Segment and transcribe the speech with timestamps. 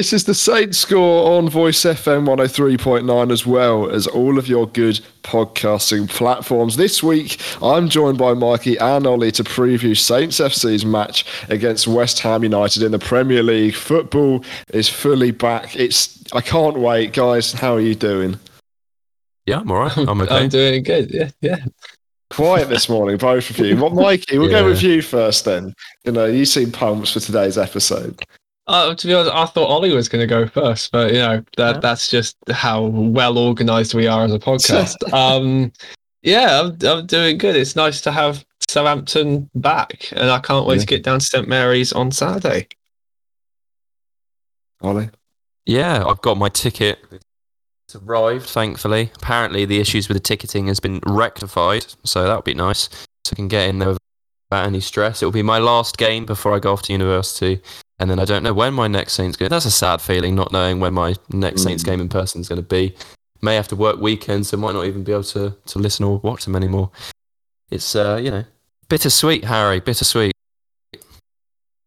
[0.00, 4.66] This is the Saints score on Voice FM 103.9 as well as all of your
[4.66, 6.76] good podcasting platforms.
[6.78, 12.20] This week, I'm joined by Mikey and Ollie to preview Saints FC's match against West
[12.20, 13.74] Ham United in the Premier League.
[13.74, 15.76] Football is fully back.
[15.76, 17.52] It's I can't wait, guys.
[17.52, 18.38] How are you doing?
[19.44, 19.96] Yeah, I'm all right.
[19.98, 20.34] I'm okay.
[20.34, 21.10] I'm doing good.
[21.10, 21.58] Yeah, yeah.
[22.30, 23.76] Quiet this morning, both of you.
[23.76, 24.60] Well, Mikey, we'll yeah.
[24.60, 25.74] go with you first then.
[26.04, 28.24] You know, you seem pumped for today's episode.
[28.70, 31.42] Uh, to be honest, I thought Ollie was going to go first, but you know
[31.56, 31.80] that yeah.
[31.80, 35.12] that's just how well organised we are as a podcast.
[35.12, 35.72] um,
[36.22, 37.56] yeah, I'm, I'm doing good.
[37.56, 40.80] It's nice to have Southampton back, and I can't wait yeah.
[40.82, 42.68] to get down to St Mary's on Saturday.
[44.82, 45.10] Ollie,
[45.66, 47.00] yeah, I've got my ticket.
[47.88, 49.10] It's arrived, thankfully.
[49.16, 52.88] Apparently, the issues with the ticketing has been rectified, so that would be nice.
[53.24, 53.96] So I can get in there
[54.50, 55.22] without any stress.
[55.22, 57.62] It will be my last game before I go off to university
[58.00, 59.50] and then I don't know when my next Saints game.
[59.50, 61.64] That's a sad feeling, not knowing when my next mm.
[61.64, 62.94] Saints game in person is going to be.
[63.42, 66.18] May have to work weekends, so might not even be able to to listen or
[66.18, 66.90] watch them anymore.
[67.70, 68.44] It's uh, you know,
[68.88, 70.32] bittersweet, Harry, bittersweet.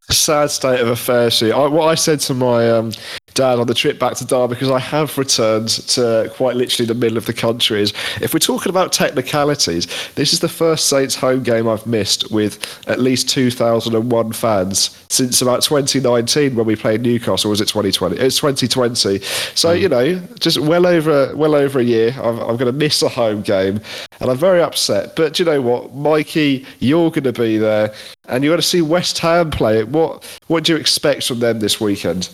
[0.09, 1.41] Sad state of affairs.
[1.41, 2.91] I, what I said to my um,
[3.33, 6.93] dad on the trip back to Derby because I have returned to quite literally the
[6.93, 7.81] middle of the country.
[7.81, 12.31] Is if we're talking about technicalities, this is the first Saints home game I've missed
[12.31, 17.49] with at least 2,001 fans since about 2019 when we played Newcastle.
[17.49, 18.17] was it 2020?
[18.17, 19.19] It's 2020.
[19.19, 19.79] So mm.
[19.79, 22.13] you know, just well over well over a year.
[22.17, 23.81] I'm, I'm going to miss a home game,
[24.23, 25.17] and I'm very upset.
[25.17, 27.93] But you know what, Mikey, you're going to be there,
[28.29, 29.89] and you're going to see West Ham play it.
[29.89, 32.29] What what do you expect from them this weekend?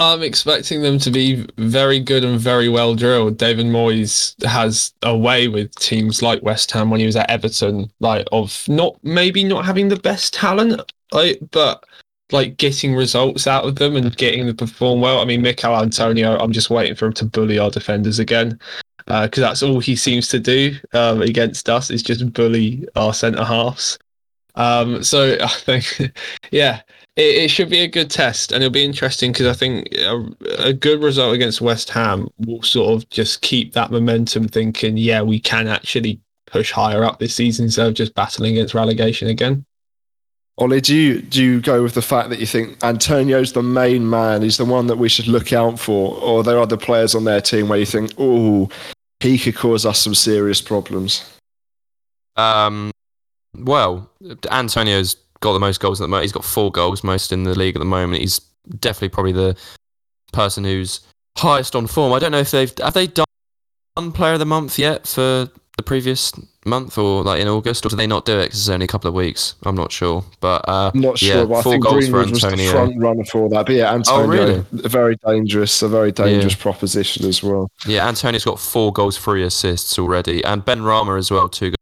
[0.00, 3.36] I'm expecting them to be very good and very well drilled.
[3.36, 7.92] David Moyes has a way with teams like West Ham when he was at Everton,
[8.00, 11.84] like of not maybe not having the best talent, like, but
[12.32, 15.20] like getting results out of them and getting them to perform well.
[15.20, 18.58] I mean, Michail Antonio, I'm just waiting for him to bully our defenders again
[19.10, 23.12] because uh, that's all he seems to do um, against us is just bully our
[23.12, 23.98] centre halves.
[24.54, 26.12] Um, so I think,
[26.52, 26.82] yeah,
[27.16, 30.24] it, it, should be a good test, and it'll be interesting because I think a,
[30.58, 34.46] a, good result against West Ham will sort of just keep that momentum.
[34.46, 38.74] Thinking, yeah, we can actually push higher up this season instead of just battling against
[38.74, 39.64] relegation again.
[40.58, 44.08] Ollie, do you do you go with the fact that you think Antonio's the main
[44.08, 44.42] man?
[44.42, 47.16] He's the one that we should look out for, or are there are other players
[47.16, 48.68] on their team where you think, oh,
[49.20, 51.30] he could cause us some serious problems?
[52.36, 52.90] Um,
[53.54, 54.10] well,
[54.50, 56.24] Antonio's got the most goals at the moment.
[56.24, 58.22] He's got four goals, most in the league at the moment.
[58.22, 58.40] He's
[58.78, 59.56] definitely probably the
[60.32, 61.00] person who's
[61.36, 62.12] highest on form.
[62.12, 63.26] I don't know if they've have they done
[64.12, 66.32] Player of the Month yet for the previous
[66.66, 68.88] month or like in August, or do they not do it because it's only a
[68.88, 69.54] couple of weeks?
[69.64, 71.36] I'm not sure, but uh, I'm not sure.
[71.36, 73.66] Yeah, four I think goals Greenwood was the front runner for that.
[73.66, 74.64] But yeah, Antonio, oh, really?
[74.72, 76.62] very dangerous, a very dangerous yeah.
[76.62, 77.70] proposition as well.
[77.86, 81.72] Yeah, Antonio's got four goals, three assists already, and Benrahma as well, two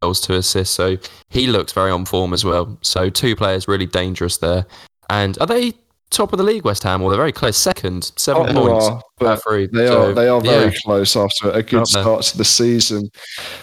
[0.00, 0.74] goals, two assists.
[0.74, 0.96] So
[1.28, 2.78] he looks very on form as well.
[2.82, 4.66] So two players really dangerous there.
[5.10, 5.74] And are they
[6.10, 8.86] top of the league, West Ham, or they're very close, second, seven oh, points.
[8.86, 9.42] Are, but.
[9.72, 10.12] They so, are.
[10.12, 10.78] They are very yeah.
[10.84, 13.10] close after a good start to the season.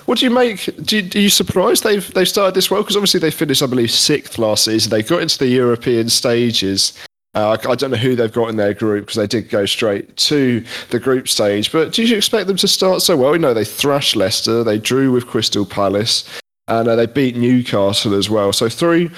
[0.06, 0.70] What do you make?
[0.84, 2.82] Do you, are you surprised they've they started this well?
[2.82, 4.90] Because obviously they finished, I believe, sixth last season.
[4.90, 6.98] They got into the European stages.
[7.36, 9.66] Uh, I, I don't know who they've got in their group because they did go
[9.66, 11.72] straight to the group stage.
[11.72, 13.34] But do you expect them to start so well?
[13.34, 16.28] You know, they thrashed Leicester, they drew with Crystal Palace,
[16.68, 18.54] and uh, they beat Newcastle as well.
[18.54, 19.12] So three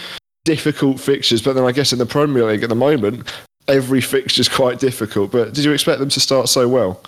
[0.50, 1.44] difficult fixtures.
[1.44, 3.32] But then I guess in the Premier League at the moment,
[3.68, 5.32] every fixture is quite difficult.
[5.32, 7.04] But did you expect them to start so well?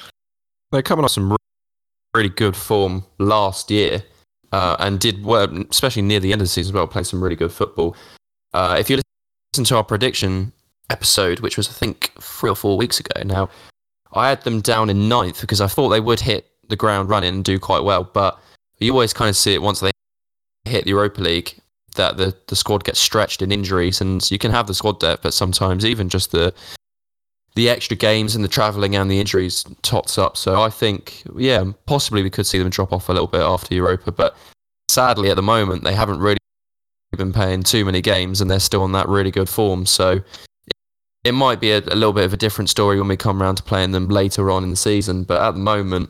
[0.72, 1.36] They're coming off some
[2.14, 4.04] really good form last year,
[4.52, 7.24] uh, and did well, especially near the end of the season as well, playing some
[7.24, 7.96] really good football.
[8.54, 9.02] Uh, if you
[9.54, 10.52] listen to our prediction
[10.92, 13.50] episode, which was I think three or four weeks ago now,
[14.14, 17.34] I had them down in ninth because I thought they would hit the ground running
[17.34, 18.04] and do quite well.
[18.04, 18.40] But
[18.78, 19.92] you always kind of see it once they
[20.66, 21.56] hit the Europa League
[21.96, 25.24] that the, the squad gets stretched in injuries, and you can have the squad depth,
[25.24, 26.54] but sometimes even just the
[27.56, 30.38] the extra games and the travelling and the injuries tots up.
[30.38, 33.76] So I think, yeah, possibly we could see them drop off a little bit after
[33.76, 34.38] Europa, but
[34.90, 36.38] sadly at the moment they haven't really
[37.18, 39.86] been playing too many games and they're still on that really good form.
[39.86, 40.22] So
[41.24, 43.56] it might be a, a little bit of a different story when we come around
[43.56, 46.10] to playing them later on in the season, but at the moment,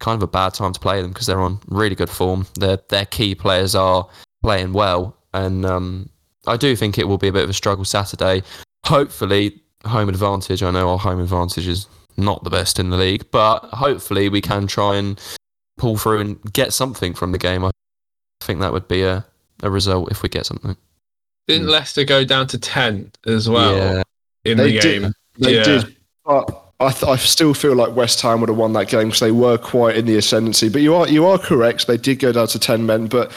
[0.00, 2.46] kind of a bad time to play them because they're on really good form.
[2.54, 4.08] Their their key players are
[4.42, 6.08] playing well, and um,
[6.46, 8.42] I do think it will be a bit of a struggle Saturday.
[8.86, 10.62] Hopefully, home advantage.
[10.62, 11.86] I know our home advantage is
[12.16, 15.20] not the best in the league, but hopefully we can try and
[15.76, 17.64] pull through and get something from the game.
[17.64, 17.70] I
[18.40, 19.24] think that would be a,
[19.62, 20.76] a result if we get something.
[21.46, 24.02] Didn't Leicester go down to ten as well yeah.
[24.44, 25.02] in they the game?
[25.02, 25.62] Did, They Yeah.
[25.62, 29.08] did, but I, th- I still feel like West Ham would have won that game
[29.08, 30.68] because they were quite in the ascendancy.
[30.68, 33.06] But you are you are correct; they did go down to ten men.
[33.06, 33.32] But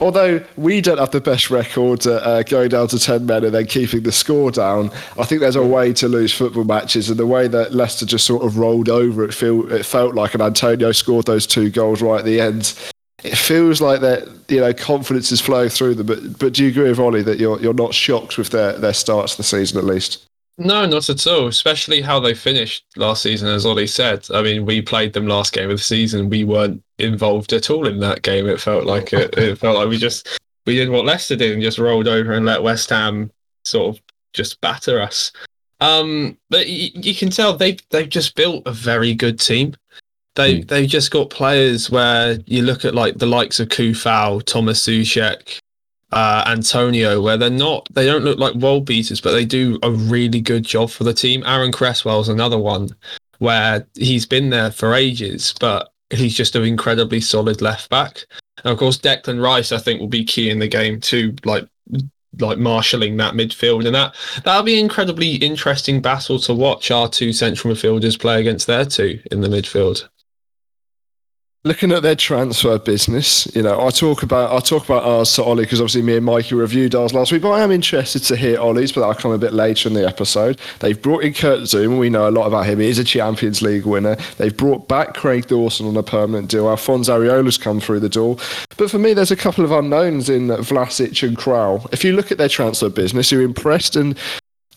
[0.00, 3.66] although we don't have the best record uh, going down to ten men and then
[3.66, 7.10] keeping the score down, I think there's a way to lose football matches.
[7.10, 10.34] And the way that Leicester just sort of rolled over, it feel it felt like,
[10.34, 12.74] and Antonio scored those two goals right at the end.
[13.22, 16.06] It feels like that you know confidence is flowing through them.
[16.06, 18.94] But but do you agree with Ollie that you're you're not shocked with their their
[18.94, 20.26] starts the season at least?
[20.58, 21.48] No, not at all.
[21.48, 24.26] Especially how they finished last season, as Ollie said.
[24.32, 26.28] I mean, we played them last game of the season.
[26.28, 28.46] We weren't involved at all in that game.
[28.48, 29.36] It felt like it.
[29.38, 30.28] It felt like we just
[30.66, 33.30] we did what Leicester did and just rolled over and let West Ham
[33.64, 34.02] sort of
[34.34, 35.32] just batter us.
[35.80, 39.74] Um, but y- you can tell they they've just built a very good team.
[40.34, 40.66] They Hmm.
[40.66, 45.58] they've just got players where you look at like the likes of Coufal, Thomas Soucek,
[46.12, 49.90] uh, Antonio, where they're not, they don't look like world beaters, but they do a
[49.90, 51.42] really good job for the team.
[51.46, 52.90] Aaron Cresswell's another one
[53.38, 58.24] where he's been there for ages, but he's just an incredibly solid left back.
[58.64, 61.66] And of course, Declan Rice, I think, will be key in the game too, like
[62.38, 64.14] like marshalling that midfield, and that
[64.44, 66.90] that'll be an incredibly interesting battle to watch.
[66.90, 70.08] Our two central midfielders play against their two in the midfield.
[71.64, 75.44] Looking at their transfer business, you know, I talk about I talk about ours to
[75.44, 77.42] Ollie because obviously me and Mikey reviewed ours last week.
[77.42, 80.04] But I am interested to hear Ollie's, but that'll come a bit later in the
[80.04, 80.58] episode.
[80.80, 82.00] They've brought in Kurt Zouma.
[82.00, 82.80] We know a lot about him.
[82.80, 84.16] He is a Champions League winner.
[84.38, 86.68] They've brought back Craig Dawson on a permanent deal.
[86.68, 88.38] Alphonse Areola's come through the door.
[88.76, 91.88] But for me, there's a couple of unknowns in Vlasic and Kral.
[91.92, 94.18] If you look at their transfer business, you're impressed and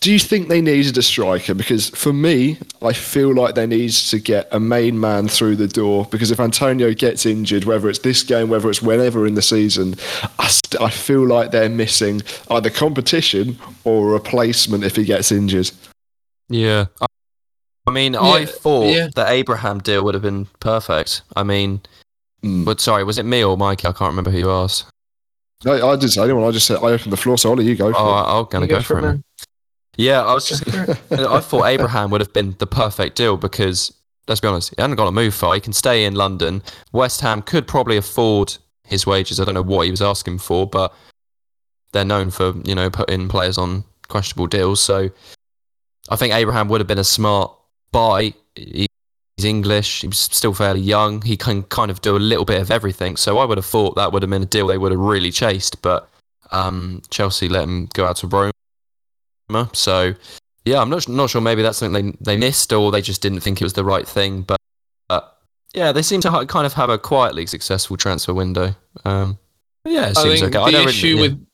[0.06, 1.56] do you think they needed a striker?
[1.56, 5.68] Because for me, I feel like they need to get a main man through the
[5.68, 6.06] door.
[6.12, 9.96] Because if Antonio gets injured, whether it's this game, whether it's whenever in the season,
[10.38, 12.22] I, st- I feel like they're missing
[12.52, 15.72] either competition or a replacement if he gets injured.
[16.50, 16.86] Yeah.
[17.02, 17.08] I-
[17.88, 19.08] I mean, Yeah, I thought yeah.
[19.16, 21.22] the Abraham deal would have been perfect.
[21.36, 21.82] I mean,
[22.44, 22.64] Mm.
[22.64, 23.88] but sorry, was it me or Mikey?
[23.88, 24.86] I can't remember who you asked.
[25.66, 26.44] I, I didn't say anyone.
[26.44, 27.38] I just said I opened the floor.
[27.40, 28.22] So Ollie, you go for Oh, it.
[28.22, 29.22] I- I'm going to go, for it.
[29.98, 30.68] Yeah, I was just.
[31.12, 33.94] I thought Abraham would have been the perfect deal because,
[34.28, 35.54] let's be honest, he hadn't got to move far.
[35.56, 36.62] He can stay in London.
[36.92, 39.40] West Ham could probably afford his wages.
[39.40, 40.94] I don't know what he was asking for, but
[41.92, 44.80] they're known for you know putting players on questionable deals.
[44.82, 45.10] So
[46.10, 47.56] I think Abraham would have been a smart
[47.92, 48.34] buy.
[48.56, 48.88] He-
[49.38, 50.04] He's English.
[50.04, 51.22] He's still fairly young.
[51.22, 53.18] He can kind of do a little bit of everything.
[53.18, 55.30] So I would have thought that would have been a deal they would have really
[55.30, 55.82] chased.
[55.82, 56.10] But
[56.52, 58.52] um, Chelsea let him go out to Rome.
[59.74, 60.14] So
[60.66, 61.42] yeah, I'm not not sure.
[61.42, 64.08] Maybe that's something they they missed, or they just didn't think it was the right
[64.08, 64.42] thing.
[64.42, 64.60] But
[65.10, 65.22] uh,
[65.74, 68.76] yeah, they seem to ha- kind of have a quietly successful transfer window.
[69.06, 69.38] Um,
[69.86, 70.58] yeah, it I seems okay.
[70.58, 71.22] I the don't issue really, yeah.
[71.22, 71.48] with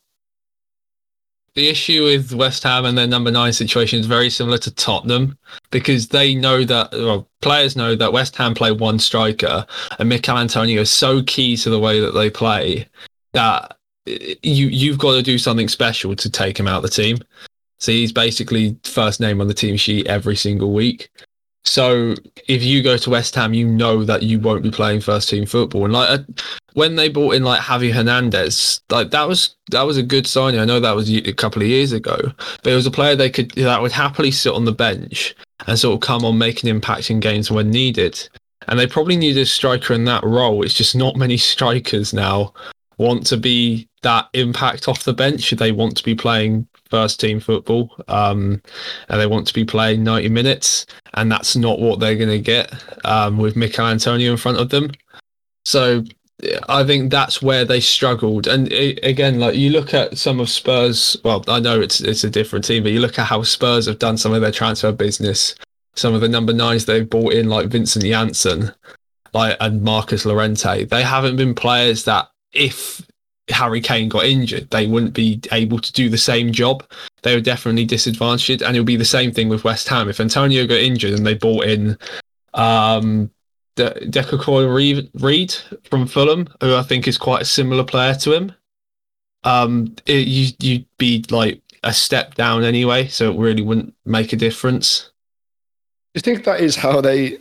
[1.55, 5.37] the issue with West Ham and their number nine situation is very similar to Tottenham
[5.69, 9.65] because they know that well, players know that West Ham play one striker
[9.99, 12.87] and Michail Antonio is so key to the way that they play
[13.33, 13.77] that
[14.07, 17.17] eh, you you've got to do something special to take him out of the team.
[17.81, 21.09] So he's basically first name on the team sheet every single week.
[21.63, 22.13] So
[22.47, 25.47] if you go to West Ham, you know that you won't be playing first team
[25.47, 25.85] football.
[25.85, 26.21] And like
[26.73, 30.59] when they brought in like Javi Hernandez, like that was that was a good signing.
[30.59, 32.17] I know that was a couple of years ago,
[32.63, 35.35] but it was a player they could that would happily sit on the bench
[35.67, 38.29] and sort of come on, make an impact in games when needed.
[38.67, 40.63] And they probably need a striker in that role.
[40.63, 42.53] It's just not many strikers now
[42.97, 45.49] want to be that impact off the bench.
[45.49, 48.61] They want to be playing first team football, um,
[49.09, 52.39] and they want to be playing ninety minutes and that's not what they're going to
[52.39, 52.73] get
[53.05, 54.91] um, with Michail Antonio in front of them.
[55.65, 56.03] So
[56.69, 58.47] I think that's where they struggled.
[58.47, 61.17] And i again, like you look at some of Spurs.
[61.23, 63.99] Well, I know it's it's a different team, but you look at how Spurs have
[63.99, 65.55] done some of their transfer business.
[65.95, 68.71] Some of the number nines they've brought in, like Vincent Janssen,
[69.33, 73.05] like and Marcus Llorente They haven't been players that if
[73.49, 76.83] Harry Kane got injured, they wouldn't be able to do the same job.
[77.23, 80.09] They were definitely disadvantaged, and it'll be the same thing with West Ham.
[80.09, 81.97] If Antonio got injured and they bought in
[82.53, 83.29] um,
[83.75, 88.53] De- Reid, Reid from Fulham, who I think is quite a similar player to him,
[89.43, 94.33] um, it, you you'd be like a step down anyway, so it really wouldn't make
[94.33, 95.11] a difference.
[96.13, 97.39] Do you think that is how they?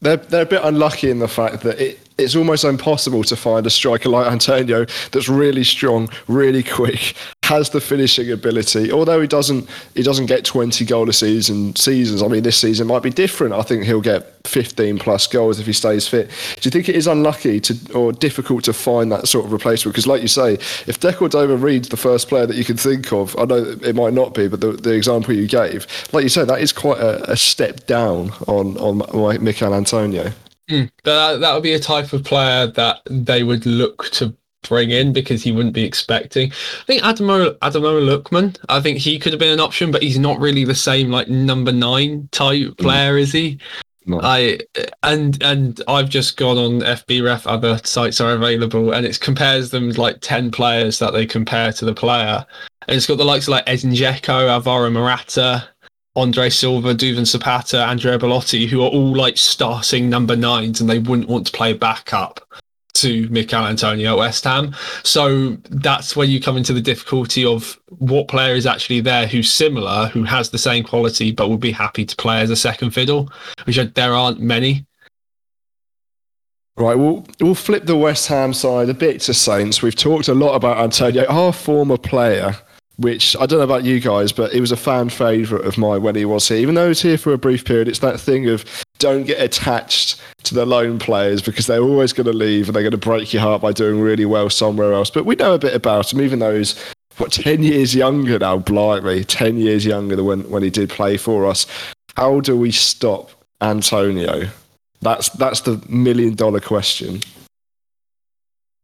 [0.00, 3.64] They're they're a bit unlucky in the fact that it it's almost impossible to find
[3.66, 8.90] a striker like Antonio that's really strong, really quick, has the finishing ability.
[8.90, 12.22] Although he doesn't, he doesn't get 20 goal a season seasons.
[12.22, 13.54] I mean, this season might be different.
[13.54, 16.28] I think he'll get 15 plus goals if he stays fit.
[16.60, 19.94] Do you think it is unlucky to or difficult to find that sort of replacement?
[19.94, 20.54] Because, like you say,
[20.86, 24.12] if De Cordova-Reid's the first player that you can think of, I know it might
[24.12, 27.30] not be, but the, the example you gave, like you say, that is quite a,
[27.30, 28.98] a step down on on
[29.42, 30.32] Michail Antonio.
[30.68, 34.90] Mm, that that would be a type of player that they would look to bring
[34.90, 36.50] in because he wouldn't be expecting.
[36.50, 40.18] I think Adamo Adamo Lookman, I think he could have been an option, but he's
[40.18, 42.78] not really the same like number nine type mm.
[42.78, 43.20] player, mm.
[43.20, 43.58] is he?
[44.06, 44.20] No.
[44.22, 44.58] I
[45.02, 47.46] and and I've just gone on FBref.
[47.46, 51.84] Other sites are available, and it compares them like ten players that they compare to
[51.84, 52.44] the player,
[52.86, 55.68] and it's got the likes of like Edin Dzeko, Alvaro Morata,
[56.18, 60.98] Andre Silva, Duvan Zapata, Andrea Belotti, who are all like starting number nines, and they
[60.98, 62.40] wouldn't want to play backup
[62.94, 64.74] to Michail Antonio at West Ham.
[65.04, 69.52] So that's where you come into the difficulty of what player is actually there who's
[69.52, 72.90] similar, who has the same quality, but would be happy to play as a second
[72.90, 73.30] fiddle,
[73.64, 74.84] which there aren't many.
[76.76, 79.82] Right, we'll we'll flip the West Ham side a bit to Saints.
[79.82, 82.56] We've talked a lot about Antonio, our former player
[82.98, 86.02] which I don't know about you guys, but he was a fan favourite of mine
[86.02, 86.58] when he was here.
[86.58, 88.64] Even though he was here for a brief period, it's that thing of
[88.98, 92.82] don't get attached to the loan players because they're always going to leave and they're
[92.82, 95.10] going to break your heart by doing really well somewhere else.
[95.10, 96.76] But we know a bit about him, even though he's
[97.18, 98.58] what ten years younger now.
[98.58, 101.66] Blimey, ten years younger than when when he did play for us.
[102.16, 104.48] How do we stop Antonio?
[105.02, 107.20] That's that's the million dollar question.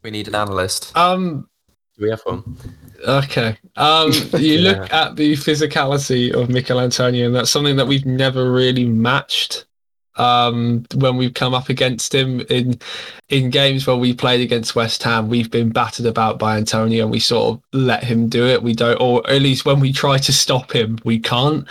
[0.04, 0.96] We need an analyst.
[0.96, 1.48] Um,
[1.96, 2.58] do we have one?
[3.06, 3.56] Okay.
[3.76, 4.70] Um, you yeah.
[4.70, 9.66] look at the physicality of Michail Antonio, and that's something that we've never really matched
[10.16, 12.78] um, when we've come up against him in
[13.28, 15.28] in games where we played against West Ham.
[15.28, 18.62] We've been battered about by Antonio, and we sort of let him do it.
[18.62, 21.66] We don't, or at least when we try to stop him, we can't.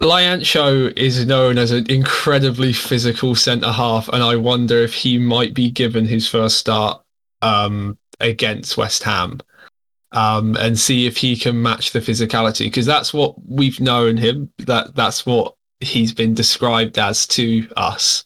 [0.00, 5.54] Lyancho is known as an incredibly physical centre half, and I wonder if he might
[5.54, 7.00] be given his first start
[7.42, 9.40] um, against West Ham
[10.14, 14.50] um, and see if he can match the physicality because that's what we've known him.
[14.58, 18.24] That that's what he's been described as to us.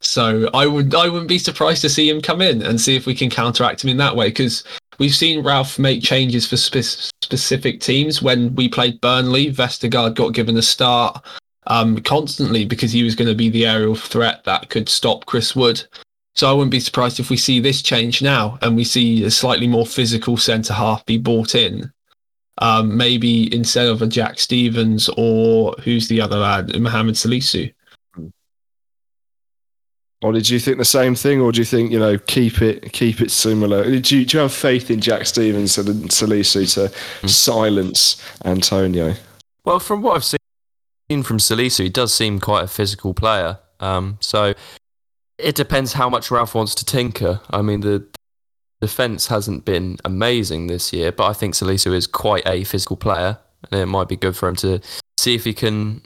[0.00, 3.06] So I would I wouldn't be surprised to see him come in and see if
[3.06, 4.62] we can counteract him in that way because
[4.98, 8.22] we've seen Ralph make changes for spe- specific teams.
[8.22, 11.24] When we played Burnley, Vestergaard got given a start
[11.66, 15.56] um, constantly because he was going to be the aerial threat that could stop Chris
[15.56, 15.84] Wood.
[16.36, 19.30] So I wouldn't be surprised if we see this change now and we see a
[19.30, 21.90] slightly more physical centre half be brought in.
[22.58, 27.72] Um, maybe instead of a Jack Stephens or who's the other lad, Mohamed Salisu.
[30.22, 32.90] Or did you think the same thing, or do you think you know keep it
[32.92, 33.84] keep it similar?
[33.84, 37.28] Do you, do you have faith in Jack Stephens and Salisu to mm.
[37.28, 39.14] silence Antonio?
[39.64, 43.58] Well, from what I've seen from Salisu, he does seem quite a physical player.
[43.78, 44.54] Um, so
[45.38, 47.40] it depends how much Ralph wants to tinker.
[47.50, 48.06] I mean, the
[48.80, 53.38] defense hasn't been amazing this year, but I think Salisu is quite a physical player,
[53.70, 54.80] and it might be good for him to
[55.18, 56.02] see if he can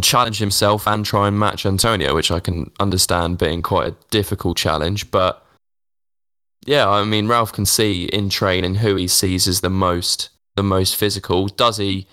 [0.00, 4.56] challenge himself and try and match Antonio, which I can understand being quite a difficult
[4.56, 5.10] challenge.
[5.10, 5.44] But
[6.64, 10.62] yeah, I mean, Ralph can see in training who he sees as the most the
[10.62, 11.48] most physical.
[11.48, 12.06] Does he,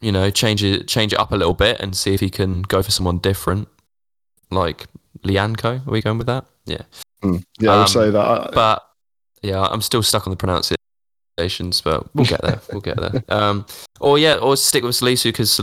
[0.00, 2.62] you know, change it change it up a little bit and see if he can
[2.62, 3.68] go for someone different,
[4.50, 4.86] like
[5.24, 5.86] Lyanco.
[5.86, 6.46] Are we going with that?
[6.66, 6.82] Yeah.
[7.22, 8.50] Mm, yeah, I would um, say that.
[8.52, 8.86] But
[9.42, 12.60] yeah, I'm still stuck on the pronunciations, but we'll get there.
[12.70, 13.22] we'll get there.
[13.28, 13.66] Um,
[14.00, 15.60] or yeah, or stick with Salisu because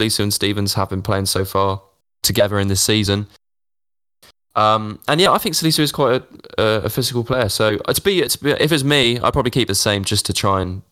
[0.00, 1.82] Salisu and Stephens have been playing so far
[2.22, 3.26] together in this season.
[4.54, 6.22] Um, and yeah, I think Salisu is quite
[6.58, 7.48] a, a, a physical player.
[7.48, 10.32] So to be, to be, if it's me, I'd probably keep the same just to
[10.32, 10.82] try and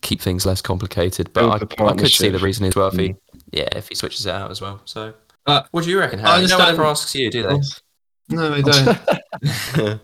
[0.00, 1.32] keep things less complicated.
[1.32, 1.44] But
[1.80, 3.18] I, I, could see the reason as well if he, mm.
[3.50, 4.80] yeah, if he switches it out as well.
[4.84, 5.14] So
[5.46, 6.18] uh, what do you reckon?
[6.18, 6.46] Harry?
[6.46, 7.60] No one ever asks you, do they?
[8.28, 8.62] No, they
[9.82, 10.00] don't.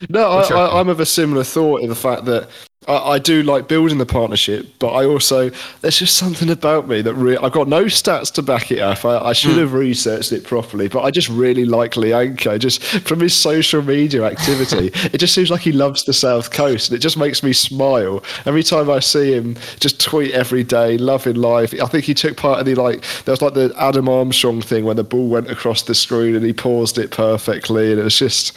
[0.08, 2.48] no, I, am of a similar thought in the fact that
[2.86, 5.50] I, I, do like building the partnership, but I also
[5.80, 9.04] there's just something about me that re- I've got no stats to back it up.
[9.04, 9.60] I, I should mm.
[9.60, 12.58] have researched it properly, but I just really like Lyanco.
[12.58, 16.90] Just from his social media activity, it just seems like he loves the South Coast,
[16.90, 19.56] and it just makes me smile every time I see him.
[19.80, 21.74] Just tweet every day, loving life.
[21.80, 24.84] I think he took part in the like there was like the Adam Armstrong thing
[24.84, 28.18] when the ball went across the screen and he paused it perfectly, and it was
[28.18, 28.56] just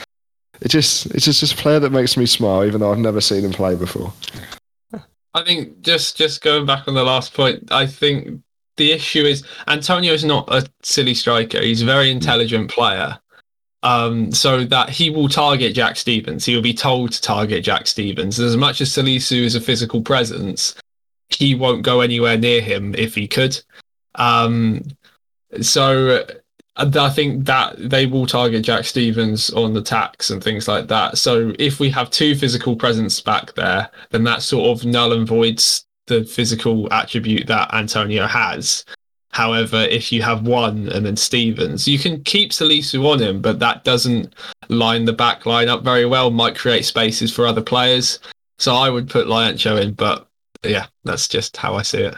[0.62, 3.44] it just it's just, a player that makes me smile, even though I've never seen
[3.46, 4.14] him play before.
[5.34, 8.42] I think just just going back on the last point, I think
[8.78, 11.62] the issue is Antonio is not a silly striker.
[11.62, 13.20] He's a very intelligent player.
[13.84, 16.46] um, so that he will target Jack Stephens.
[16.46, 18.40] He will be told to target Jack Stephens.
[18.40, 20.76] As much as Salisu is a physical presence,
[21.30, 23.62] he won't go anywhere near him if he could.
[24.16, 24.84] Um,
[25.62, 26.26] so
[26.80, 31.18] I think that they will target Jack Stephens on the tax and things like that.
[31.18, 35.28] So if we have two physical presence back there, then that sort of null and
[35.28, 38.86] voids the physical attribute that Antonio has.
[39.32, 43.60] However, if you have one and then Stephens, you can keep Salisu on him, but
[43.60, 44.34] that doesn't
[44.70, 48.20] line the back line up very well, might create spaces for other players.
[48.58, 50.28] So I would put Lyancho in, but
[50.64, 52.16] yeah, that's just how I see it.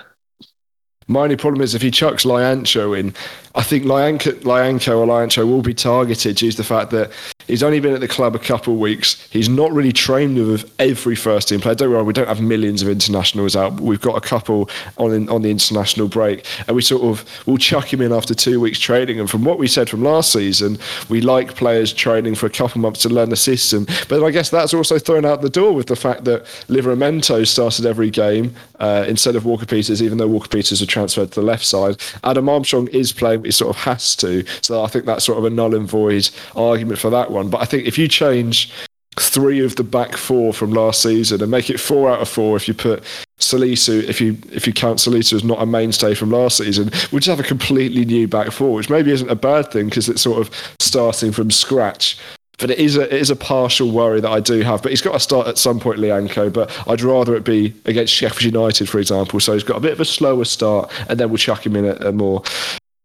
[1.08, 3.13] My only problem is if he chucks Lyancho in,
[3.55, 7.12] I think Lyanco or Lyancho will be targeted due to the fact that
[7.48, 9.27] he's only been at the club a couple of weeks.
[9.29, 11.75] He's not really trained with every first team player.
[11.75, 13.79] Don't worry, we don't have millions of internationals out.
[13.79, 17.91] We've got a couple on on the international break, and we sort of will chuck
[17.91, 19.20] him in after two weeks training.
[19.20, 20.77] And from what we said from last season,
[21.10, 23.86] we like players training for a couple of months to learn the system.
[24.08, 27.86] But I guess that's also thrown out the door with the fact that Livramento started
[27.86, 31.46] every game uh, instead of Walker Peters, even though Walker Peters was transferred to the
[31.46, 31.98] left side.
[32.24, 34.45] Adam Armstrong is playing he sort of has to.
[34.62, 37.50] So I think that's sort of a null and void argument for that one.
[37.50, 38.71] But I think if you change
[39.19, 42.55] three of the back four from last season and make it four out of four
[42.55, 43.03] if you put
[43.39, 47.19] Salisu, if you if you count Salisu as not a mainstay from last season, we
[47.19, 50.21] just have a completely new back four, which maybe isn't a bad thing because it's
[50.21, 52.17] sort of starting from scratch.
[52.60, 54.83] But it is a it is a partial worry that I do have.
[54.83, 56.53] But he's got to start at some point, Lyanco.
[56.53, 59.39] But I'd rather it be against Sheffield United, for example.
[59.39, 61.86] So he's got a bit of a slower start, and then we'll chuck him in
[61.86, 62.43] at a more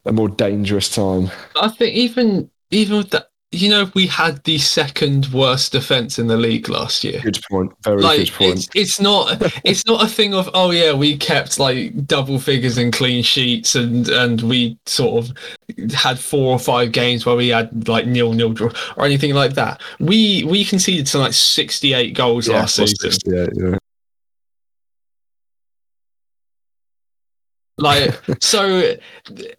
[0.07, 1.29] a more dangerous time.
[1.61, 6.27] I think even even with that, you know, we had the second worst defense in
[6.27, 7.21] the league last year.
[7.21, 7.71] Good point.
[7.83, 8.57] Very like, good point.
[8.57, 12.77] It's, it's not it's not a thing of oh yeah, we kept like double figures
[12.77, 17.49] in clean sheets and and we sort of had four or five games where we
[17.49, 19.81] had like nil nil draw or anything like that.
[19.99, 23.11] We we conceded to like sixty eight goals yeah, last season.
[23.25, 23.77] yeah.
[27.79, 29.53] Like so, mm.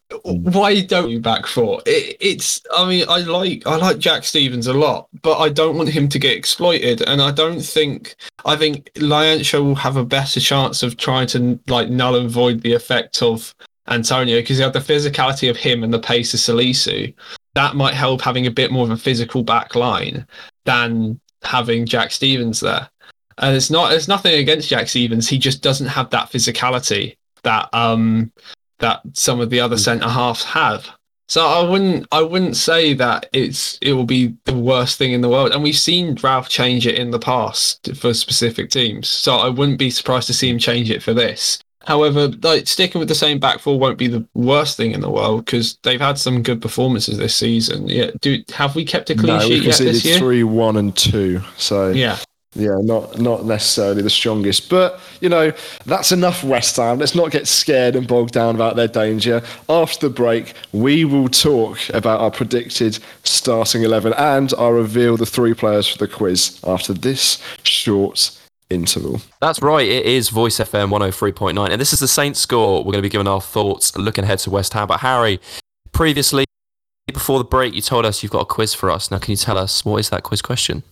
[0.52, 1.80] why don't you back four?
[1.86, 2.60] It, it's.
[2.74, 6.08] I mean, I like I like Jack Stephens a lot, but I don't want him
[6.08, 7.00] to get exploited.
[7.02, 11.60] And I don't think I think Lyancho will have a better chance of trying to
[11.68, 13.54] like null and void the effect of
[13.86, 17.14] Antonio because you have the physicality of him and the pace of Salisu.
[17.54, 20.26] That might help having a bit more of a physical back line
[20.64, 22.90] than having Jack Stephens there.
[23.38, 23.92] And it's not.
[23.92, 25.28] It's nothing against Jack Stephens.
[25.28, 28.32] He just doesn't have that physicality that um
[28.78, 30.88] that some of the other centre halves have.
[31.28, 35.20] So I wouldn't I wouldn't say that it's it will be the worst thing in
[35.20, 35.52] the world.
[35.52, 39.08] And we've seen Ralph change it in the past for specific teams.
[39.08, 41.58] So I wouldn't be surprised to see him change it for this.
[41.84, 45.10] However, like sticking with the same back four won't be the worst thing in the
[45.10, 47.88] world because they've had some good performances this season.
[47.88, 50.18] Yeah, do have we kept a clean no, sheet we yet this year?
[50.18, 51.40] three, one, and two.
[51.56, 52.18] So Yeah,
[52.58, 55.52] Yeah, not not necessarily the strongest, but you know
[55.86, 56.98] that's enough West Ham.
[56.98, 59.42] Let's not get scared and bogged down about their danger.
[59.68, 65.24] After the break, we will talk about our predicted starting eleven, and I'll reveal the
[65.24, 68.36] three players for the quiz after this short
[68.70, 69.20] interval.
[69.40, 69.86] That's right.
[69.86, 71.70] It is Voice FM 103.9.
[71.70, 72.78] And this is the Saints score.
[72.78, 74.88] We're going to be giving our thoughts looking ahead to West Ham.
[74.88, 75.40] But Harry,
[75.92, 76.44] previously,
[77.06, 79.10] before the break, you told us you've got a quiz for us.
[79.10, 80.82] Now, can you tell us what is that quiz question?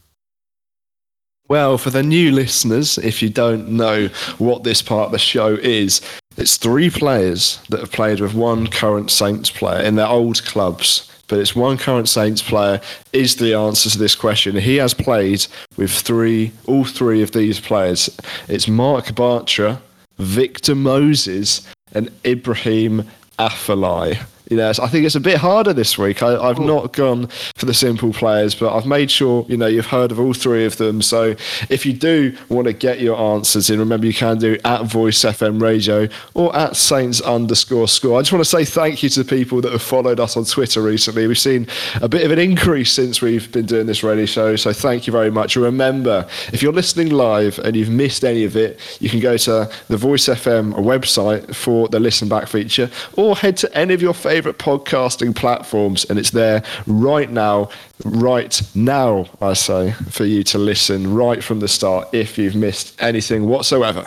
[1.49, 5.55] Well, for the new listeners, if you don't know what this part of the show
[5.55, 6.01] is,
[6.37, 11.11] it's three players that have played with one current Saints player in their old clubs.
[11.29, 12.81] But it's one current Saints player
[13.13, 14.57] is the answer to this question.
[14.57, 18.11] He has played with three, all three of these players.
[18.49, 19.81] It's Marc Bartra,
[20.19, 24.25] Victor Moses, and Ibrahim Afellay.
[24.49, 26.23] You know, I think it's a bit harder this week.
[26.23, 29.87] I, I've not gone for the simple players, but I've made sure you know you've
[29.87, 31.03] heard of all three of them.
[31.03, 31.35] So
[31.69, 35.21] if you do want to get your answers in, remember you can do at Voice
[35.21, 38.19] FM Radio or at Saints underscore score.
[38.19, 40.45] I just want to say thank you to the people that have followed us on
[40.45, 41.27] Twitter recently.
[41.27, 41.67] We've seen
[42.01, 45.13] a bit of an increase since we've been doing this radio show, so thank you
[45.13, 45.57] very much.
[45.57, 49.69] Remember, if you're listening live and you've missed any of it, you can go to
[49.89, 54.15] the Voice FM website for the listen back feature, or head to any of your
[54.37, 57.71] favourite podcasting platforms, and it's there right now,
[58.05, 63.01] right now, I say, for you to listen right from the start if you've missed
[63.01, 64.07] anything whatsoever.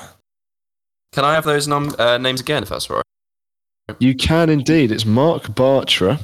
[1.13, 3.97] Can I have those num- uh, names again, if that's all right?
[3.97, 4.91] You can indeed.
[4.91, 6.21] It's Marc Bartra,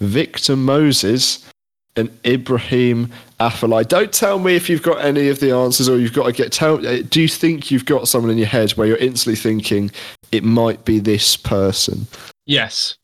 [0.00, 1.48] Victor Moses,
[1.94, 3.86] and Ibrahim Afellay.
[3.86, 6.50] Don't tell me if you've got any of the answers or you've got to get.
[6.50, 9.92] Tell, uh, do you think you've got someone in your head where you're instantly thinking
[10.32, 12.08] it might be this person?
[12.46, 12.96] yes.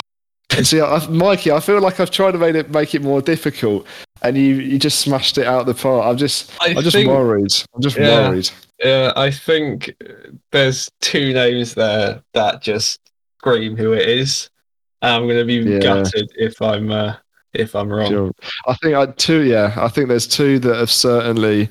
[0.63, 3.85] See, I, Mikey, I feel like I've tried to make it make it more difficult,
[4.23, 6.05] and you you just smashed it out of the park.
[6.05, 7.53] I'm just I I'm just worried.
[7.73, 8.29] I'm just Yeah.
[8.29, 8.49] worried.
[8.83, 9.95] Yeah, I think
[10.51, 12.99] there's two names there that just
[13.37, 14.49] scream who it is.
[15.01, 15.79] I'm going to be Yeah.
[15.79, 17.15] gutted if I'm uh,
[17.53, 18.09] if I'm wrong.
[18.09, 18.31] Sure.
[18.67, 19.43] I think I two.
[19.43, 21.69] Yeah, I think there's two that have certainly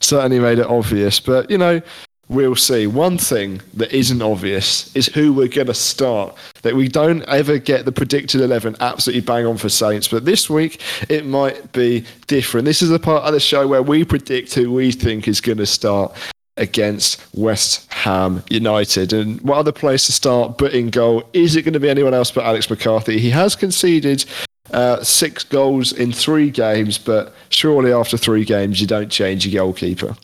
[0.00, 1.20] certainly made it obvious.
[1.20, 1.80] But you know,
[2.28, 2.86] we'll see.
[2.86, 6.36] One thing that isn't obvious is who we're going to start.
[6.62, 10.48] That we don't ever get the predicted eleven absolutely bang on for Saints, but this
[10.48, 12.64] week it might be different.
[12.64, 15.58] This is the part of the show where we predict who we think is going
[15.58, 16.14] to start
[16.56, 19.12] against West Ham United.
[19.12, 21.24] And what other place to start but in goal?
[21.32, 23.18] Is it going to be anyone else but Alex McCarthy?
[23.18, 24.24] He has conceded
[24.70, 29.64] uh, six goals in three games, but surely after three games you don't change your
[29.64, 30.16] goalkeeper.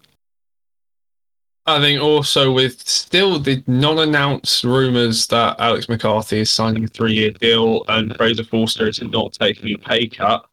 [1.66, 7.30] I think also with still the non-announced rumours that Alex McCarthy is signing a three-year
[7.32, 10.46] deal and Fraser Forster is not taking a pay cut.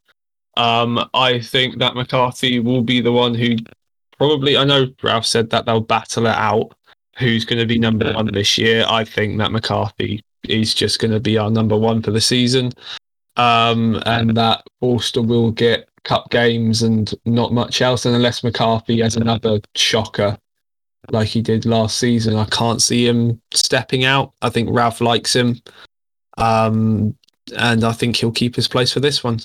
[0.58, 3.58] Um, I think that McCarthy will be the one who
[4.18, 4.58] probably.
[4.58, 6.74] I know Ralph said that they'll battle it out.
[7.20, 8.86] Who's going to be number one this year?
[8.88, 12.72] I think that McCarthy is just going to be our number one for the season,
[13.38, 18.06] um, and that Forster will get cup games and not much else.
[18.06, 20.38] And unless McCarthy has another shocker
[21.12, 22.36] like he did last season.
[22.36, 24.34] I can't see him stepping out.
[24.42, 25.62] I think Ralph likes him.
[26.38, 27.16] Um,
[27.58, 29.40] and I think he'll keep his place for this one.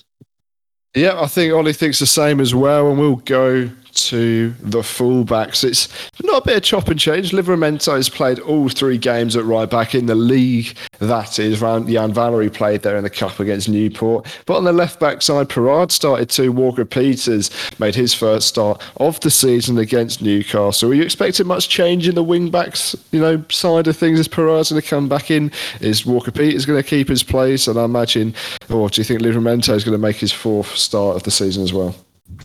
[0.95, 5.65] Yeah, I think Ollie thinks the same as well, and we'll go to the fullbacks.
[5.65, 5.89] It's
[6.23, 7.31] not a bit of chop and change.
[7.31, 10.77] Livramento has played all three games at right back in the league.
[10.99, 14.27] That is, Yan Valery played there in the cup against Newport.
[14.47, 16.53] But on the left back side, Perraud started too.
[16.53, 20.91] Walker Peters made his first start of the season against Newcastle.
[20.91, 24.21] Are you expecting much change in the wing backs, you know, side of things?
[24.21, 25.51] Is Perraud's going to come back in?
[25.81, 27.69] Is Walker Peters going to keep his place?
[27.69, 28.35] And I imagine,
[28.71, 31.63] or do you think Livramento is going to make his fourth start of the season
[31.63, 31.95] as well?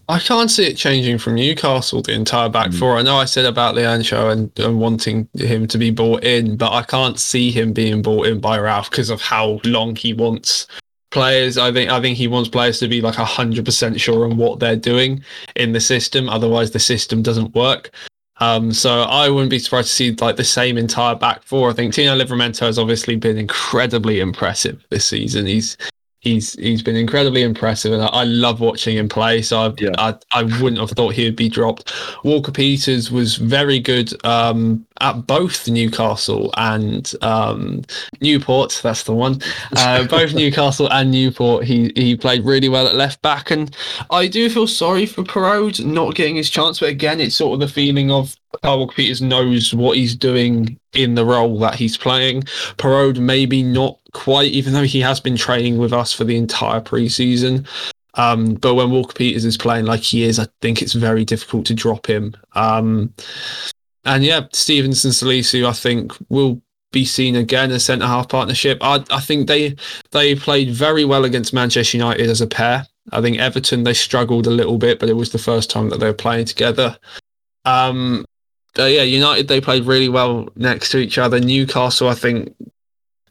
[0.09, 2.97] I can't see it changing from Newcastle, the entire back four.
[2.97, 6.71] I know I said about Leancho and, and wanting him to be bought in, but
[6.71, 10.67] I can't see him being bought in by Ralph because of how long he wants
[11.11, 11.57] players.
[11.57, 14.59] I think I think he wants players to be like hundred percent sure on what
[14.59, 15.23] they're doing
[15.55, 16.29] in the system.
[16.29, 17.91] Otherwise, the system doesn't work.
[18.39, 21.69] Um, so I wouldn't be surprised to see like the same entire back four.
[21.69, 25.45] I think Tino Livramento has obviously been incredibly impressive this season.
[25.47, 25.75] He's
[26.19, 29.41] he's he's been incredibly impressive, and I, I love watching him play.
[29.41, 29.91] So I, Yeah.
[29.97, 31.93] I I wouldn't have thought he would be dropped.
[32.23, 37.83] Walker Peters was very good um, at both Newcastle and um,
[38.21, 38.79] Newport.
[38.83, 39.39] That's the one.
[39.75, 41.65] Uh, both Newcastle and Newport.
[41.65, 43.75] He he played really well at left back, and
[44.09, 46.79] I do feel sorry for Perraud not getting his chance.
[46.79, 50.79] But again, it's sort of the feeling of Kyle Walker Peters knows what he's doing
[50.93, 52.43] in the role that he's playing.
[52.77, 56.81] Perraud maybe not quite, even though he has been training with us for the entire
[56.81, 57.67] preseason.
[58.15, 61.67] Um, but when Walker Peters is playing like he is, I think it's very difficult
[61.67, 62.35] to drop him.
[62.53, 63.13] Um,
[64.07, 68.77] and yeah, Stevenson Salisu, I think, will be seen again as centre half partnership.
[68.81, 69.75] I, I think they
[70.11, 72.87] they played very well against Manchester United as a pair.
[73.11, 75.99] I think Everton they struggled a little bit, but it was the first time that
[75.99, 76.97] they were playing together.
[77.65, 78.25] Um,
[78.77, 81.39] yeah, United they played really well next to each other.
[81.39, 82.55] Newcastle, I think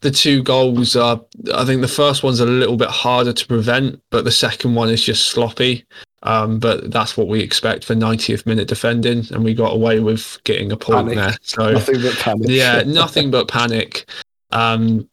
[0.00, 1.20] the two goals are.
[1.54, 4.88] I think the first one's a little bit harder to prevent, but the second one
[4.88, 5.84] is just sloppy.
[6.22, 10.40] Um, but that's what we expect for 90th minute defending, and we got away with
[10.44, 11.16] getting a point Panic.
[11.16, 11.36] there.
[11.42, 12.46] So Nothing but panic.
[12.48, 14.10] yeah, nothing but panic.
[14.50, 15.08] Um,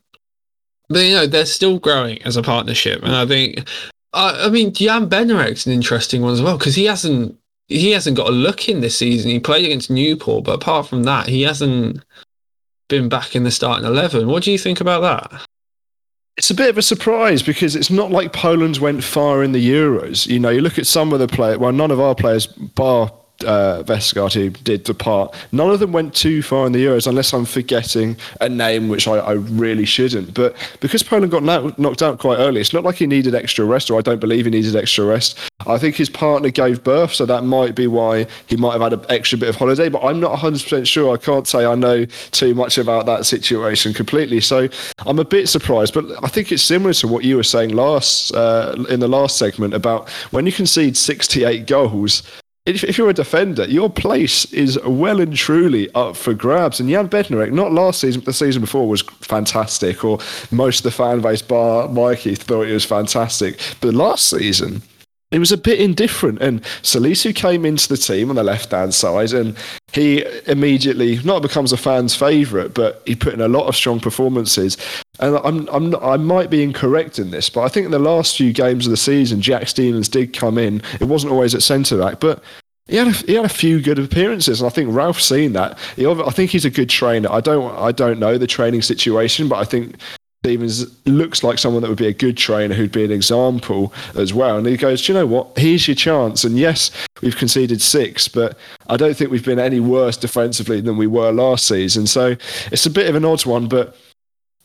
[0.90, 3.68] but you know they're still growing as a partnership, and I think,
[4.14, 8.18] I, I mean, Jan Bednarek's an interesting one as well because he hasn't he hasn't
[8.18, 9.32] got a look in this season.
[9.32, 12.04] He played against Newport, but apart from that, he hasn't
[13.00, 14.28] been back in the starting eleven.
[14.28, 15.42] What do you think about that?
[16.38, 19.70] It's a bit of a surprise because it's not like Poland went far in the
[19.70, 20.28] Euros.
[20.28, 23.12] You know, you look at some of the players, well, none of our players, bar
[23.44, 27.46] uh, who did depart, none of them went too far in the Euros, unless I'm
[27.46, 30.34] forgetting a name which I, I really shouldn't.
[30.34, 33.66] But because Poland got knocked knocked out quite early, it's not like he needed extra
[33.66, 35.38] rest, or I don't believe he needed extra rest.
[35.66, 38.94] I think his partner gave birth, so that might be why he might have had
[38.94, 41.14] an extra bit of holiday, but I'm not 100% sure.
[41.14, 44.42] I can't say I know too much about that situation completely.
[44.42, 44.68] So
[45.06, 48.34] I'm a bit surprised, but I think it's similar to what you were saying last
[48.34, 52.24] uh, in the last segment about when you concede 68 goals.
[52.66, 56.80] If, if you're a defender, your place is well and truly up for grabs.
[56.80, 60.06] And Jan Bednarek, not last season, but the season before, was fantastic.
[60.06, 63.60] Or most of the fan base, bar Mikey, thought it was fantastic.
[63.82, 64.82] But last season,
[65.34, 66.42] it was a bit indifferent.
[66.42, 69.58] And Salisu came into the team on the left hand side and
[69.92, 74.00] he immediately not becomes a fan's favourite, but he put in a lot of strong
[74.00, 74.78] performances.
[75.20, 78.00] and I'm, I'm not, I might be incorrect in this, but I think in the
[78.00, 80.82] last few games of the season, Jack Stephens did come in.
[81.00, 82.44] It wasn't always at centre back, but
[82.88, 85.80] he had a, he had a few good appearances, and I think Ralph's seen that.
[85.96, 87.32] He, I think he's a good trainer.
[87.32, 89.96] I don't I don't know the training situation, but I think
[90.44, 94.34] Stephens looks like someone that would be a good trainer who'd be an example as
[94.34, 94.58] well.
[94.58, 95.58] And he goes, Do you know what?
[95.58, 96.44] Here's your chance.
[96.44, 100.98] And yes, we've conceded six, but I don't think we've been any worse defensively than
[100.98, 102.08] we were last season.
[102.08, 102.36] So
[102.74, 103.96] it's a bit of an odd one, but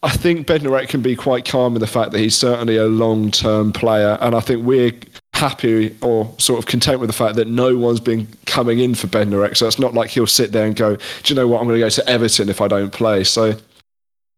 [0.03, 3.31] I think Bednarek can be quite calm in the fact that he's certainly a long
[3.31, 4.19] term player.
[4.21, 4.95] And I think we're
[5.35, 9.07] happy or sort of content with the fact that no one's been coming in for
[9.07, 9.57] Bednarek.
[9.57, 11.61] So it's not like he'll sit there and go, Do you know what?
[11.61, 13.23] I'm going to go to Everton if I don't play.
[13.23, 13.57] So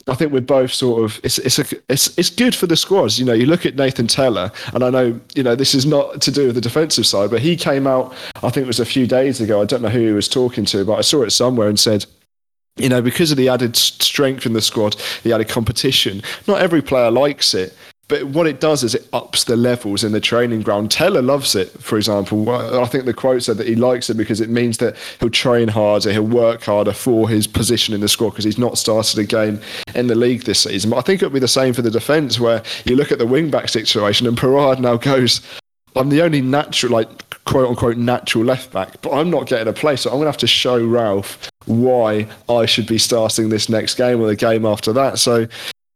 [0.09, 3.19] I think we're both sort of it's it's a, it's it's good for the squads.
[3.19, 6.21] You know, you look at Nathan Tella, and I know you know this is not
[6.23, 8.15] to do with the defensive side, but he came out.
[8.37, 9.61] I think it was a few days ago.
[9.61, 12.07] I don't know who he was talking to, but I saw it somewhere and said
[12.77, 16.81] you know, because of the added strength in the squad, the added competition, not every
[16.81, 17.77] player likes it.
[18.11, 20.91] But what it does is it ups the levels in the training ground.
[20.91, 22.51] Tella loves it, for example.
[22.51, 25.69] I think the quote said that he likes it because it means that he'll train
[25.69, 29.25] harder, he'll work harder for his position in the squad because he's not started a
[29.25, 29.61] game
[29.95, 30.91] in the league this season.
[30.91, 33.27] But I think it'll be the same for the defence, where you look at the
[33.27, 35.41] wing back situation and Perraud now goes,
[35.95, 39.73] I'm the only natural, like quote unquote, natural left back, but I'm not getting a
[39.73, 40.01] place.
[40.01, 43.95] So I'm going to have to show Ralph why I should be starting this next
[43.95, 45.21] game or the game after that.
[45.21, 45.47] So,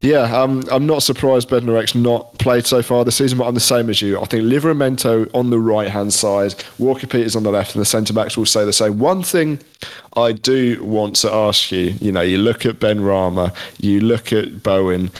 [0.04, 3.60] yeah, um, I'm not surprised Bednarek's not played so far this season, but I'm the
[3.60, 4.20] same as you.
[4.20, 7.86] I think Livramento on the right hand side, Walker Peters on the left, and the
[7.86, 8.98] centre backs will say the same.
[8.98, 9.60] One thing
[10.14, 14.62] I do want to ask you you know, you look at Benrahma, you look at
[14.62, 15.10] Bowen.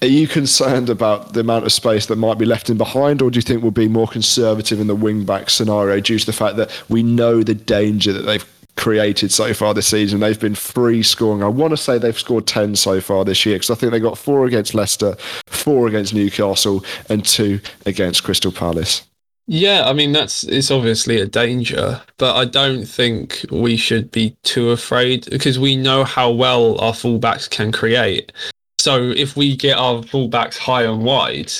[0.00, 3.30] Are you concerned about the amount of space that might be left in behind, or
[3.30, 6.32] do you think we'll be more conservative in the wing back scenario due to the
[6.32, 10.20] fact that we know the danger that they've created so far this season.
[10.20, 11.42] They've been free scoring.
[11.42, 14.00] I want to say they've scored 10 so far this year because I think they
[14.00, 19.06] got four against Leicester, four against Newcastle, and two against Crystal Palace.
[19.52, 24.36] Yeah, I mean that's it's obviously a danger, but I don't think we should be
[24.44, 28.30] too afraid because we know how well our fullbacks can create.
[28.78, 31.52] So if we get our fullbacks high and wide,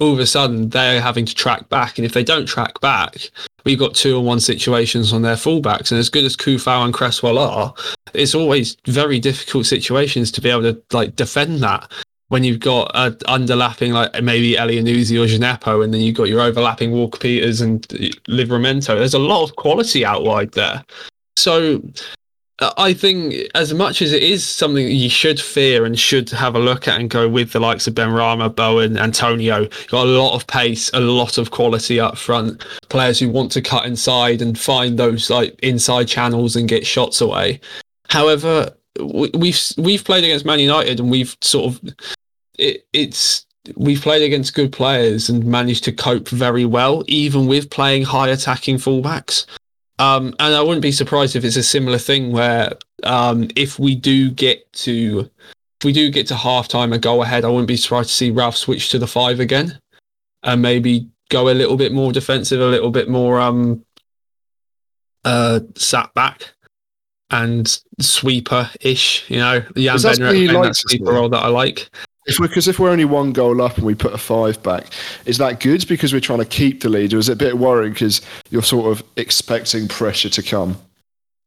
[0.00, 3.30] all of a sudden they're having to track back, and if they don't track back,
[3.64, 5.90] we've got two on one situations on their fullbacks.
[5.90, 7.74] And as good as Coufal and Cresswell are,
[8.14, 11.90] it's always very difficult situations to be able to like defend that
[12.28, 16.40] when you've got uh, underlapping like maybe Elyounoussi or Djenepo, and then you've got your
[16.40, 17.86] overlapping Walker Peters and
[18.28, 18.96] Livramento.
[18.96, 20.84] There's a lot of quality out wide there.
[21.36, 21.82] So
[22.76, 26.58] I think as much as it is something you should fear and should have a
[26.58, 30.34] look at and go with the likes of Ben Benrahma, Bowen, Antonio, got a lot
[30.34, 32.64] of pace, a lot of quality up front.
[32.90, 37.22] Players who want to cut inside and find those like inside channels and get shots
[37.22, 37.60] away.
[38.10, 41.94] However, we've we've played against Man United and we've sort of
[42.58, 43.46] it, it's
[43.76, 48.28] we've played against good players and managed to cope very well, even with playing high
[48.28, 49.46] attacking fullbacks.
[50.00, 53.94] Um, and I wouldn't be surprised if it's a similar thing where um, if we
[53.94, 55.28] do get to
[55.78, 58.30] if we do get to halftime and go ahead, I wouldn't be surprised to see
[58.30, 59.78] Ralph switch to the five again
[60.42, 63.84] and maybe go a little bit more defensive, a little bit more um,
[65.26, 66.54] uh, sat back
[67.30, 69.28] and sweeper ish.
[69.30, 71.90] You know, the Jan Bednarek, that sweeper role that I like.
[72.30, 74.86] If because if we're only one goal up and we put a five back,
[75.26, 77.58] is that good because we're trying to keep the lead, or is it a bit
[77.58, 80.78] worrying because you're sort of expecting pressure to come?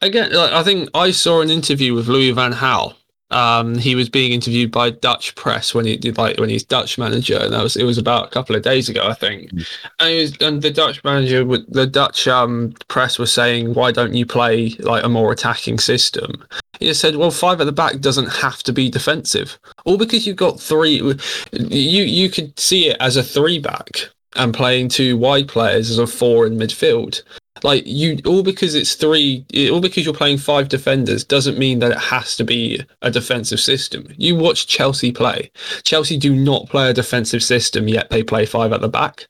[0.02, 2.96] Again, like, I think I saw an interview with Louis van Gaal
[3.34, 6.98] um, he was being interviewed by Dutch press when he did like when he's Dutch
[6.98, 9.52] manager, and that was it was about a couple of days ago, I think.
[9.52, 9.68] Mm.
[10.00, 14.26] And, was, and the Dutch manager, the Dutch um, press was saying, "Why don't you
[14.26, 16.46] play like a more attacking system?"
[16.80, 20.36] He said, "Well, five at the back doesn't have to be defensive, all because you've
[20.36, 21.18] got three.
[21.52, 26.00] You you could see it as a three back." And playing two wide players as
[26.00, 27.22] a four in midfield.
[27.62, 31.92] Like you, all because it's three, all because you're playing five defenders doesn't mean that
[31.92, 34.08] it has to be a defensive system.
[34.18, 35.52] You watch Chelsea play.
[35.84, 39.28] Chelsea do not play a defensive system, yet they play five at the back.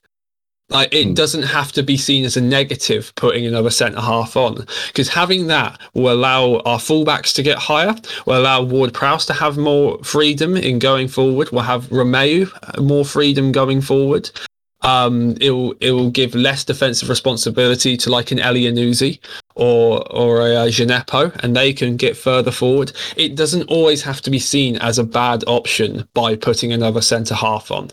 [0.70, 1.16] Like it mm.
[1.16, 5.48] doesn't have to be seen as a negative putting another centre half on because having
[5.48, 7.96] that will allow our fullbacks to get higher,
[8.26, 12.50] will allow Ward Prowse to have more freedom in going forward, will have Romeu
[12.82, 14.32] more freedom going forward,
[14.84, 19.20] um, it will it will give less defensive responsibility to like an Elyounoussi
[19.56, 22.92] or or a, a Djenepo, and they can get further forward.
[23.16, 27.36] It doesn't always have to be seen as a bad option by putting another centre
[27.36, 27.92] half on.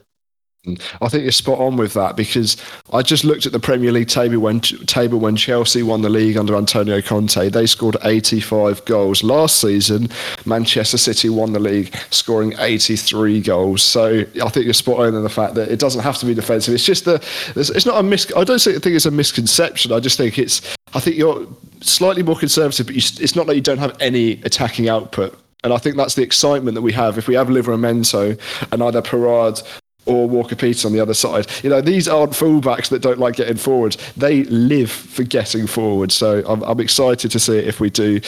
[0.66, 2.58] I think you're spot on with that because
[2.92, 6.36] I just looked at the Premier League table when table when Chelsea won the league
[6.36, 7.48] under Antonio Conte.
[7.48, 10.10] They scored 85 goals last season.
[10.44, 13.82] Manchester City won the league, scoring 83 goals.
[13.82, 16.34] So I think you're spot on in the fact that it doesn't have to be
[16.34, 16.74] defensive.
[16.74, 17.24] It's just the
[17.56, 18.30] it's not a mis.
[18.36, 19.92] I don't think it's a misconception.
[19.92, 20.60] I just think it's.
[20.92, 21.46] I think you're
[21.80, 25.38] slightly more conservative, but you, it's not like you don't have any attacking output.
[25.62, 27.16] And I think that's the excitement that we have.
[27.16, 28.38] If we have Livramento
[28.72, 29.62] and either Perraud
[30.10, 31.46] or Walker Peters on the other side.
[31.62, 33.96] You know, these aren't fullbacks that don't like getting forward.
[34.16, 36.10] They live for getting forward.
[36.12, 38.20] So I'm, I'm excited to see it if we do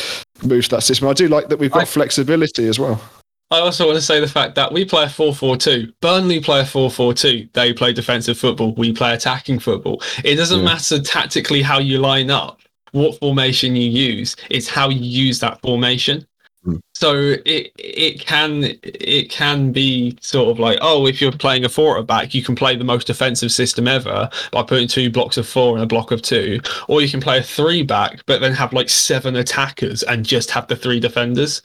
[0.45, 1.09] move to that system.
[1.09, 3.03] I do like that we've got I, flexibility as well.
[3.51, 5.93] I also want to say the fact that we play a 4 4 2.
[6.01, 7.49] Burnley play a 4 4 2.
[7.53, 8.75] They play defensive football.
[8.75, 10.03] We play attacking football.
[10.25, 10.65] It doesn't yeah.
[10.65, 12.61] matter tactically how you line up,
[12.93, 16.27] what formation you use, it's how you use that formation.
[16.65, 16.77] Hmm.
[16.95, 21.69] So it it can it can be sort of like oh if you're playing a
[21.69, 25.37] four at back you can play the most defensive system ever by putting two blocks
[25.37, 28.41] of four and a block of two or you can play a three back but
[28.41, 31.63] then have like seven attackers and just have the three defenders.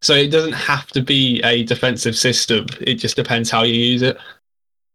[0.00, 2.66] So it doesn't have to be a defensive system.
[2.80, 4.18] It just depends how you use it.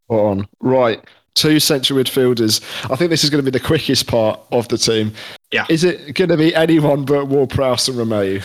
[0.10, 1.02] On right,
[1.34, 2.62] two central midfielders.
[2.92, 5.14] I think this is going to be the quickest part of the team.
[5.52, 5.66] Yeah.
[5.70, 8.44] Is it going to be anyone but Ward-Prowse and Romeu?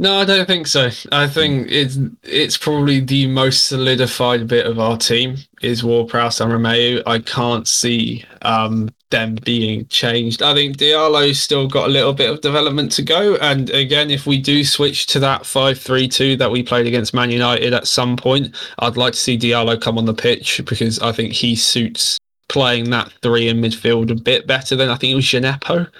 [0.00, 0.88] No, I don't think so.
[1.12, 6.50] I think it's it's probably the most solidified bit of our team is Ward-Prowse and
[6.50, 7.02] Romeu.
[7.04, 10.40] I can't see um, them being changed.
[10.40, 13.34] I think Diallo's still got a little bit of development to go.
[13.42, 17.74] And again, if we do switch to that 5-3-2 that we played against Man United
[17.74, 21.34] at some point, I'd like to see Diallo come on the pitch because I think
[21.34, 25.26] he suits playing that three in midfield a bit better than I think it was
[25.26, 25.90] Djenepo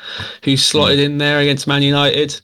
[0.42, 2.40] who slotted in there against Man United.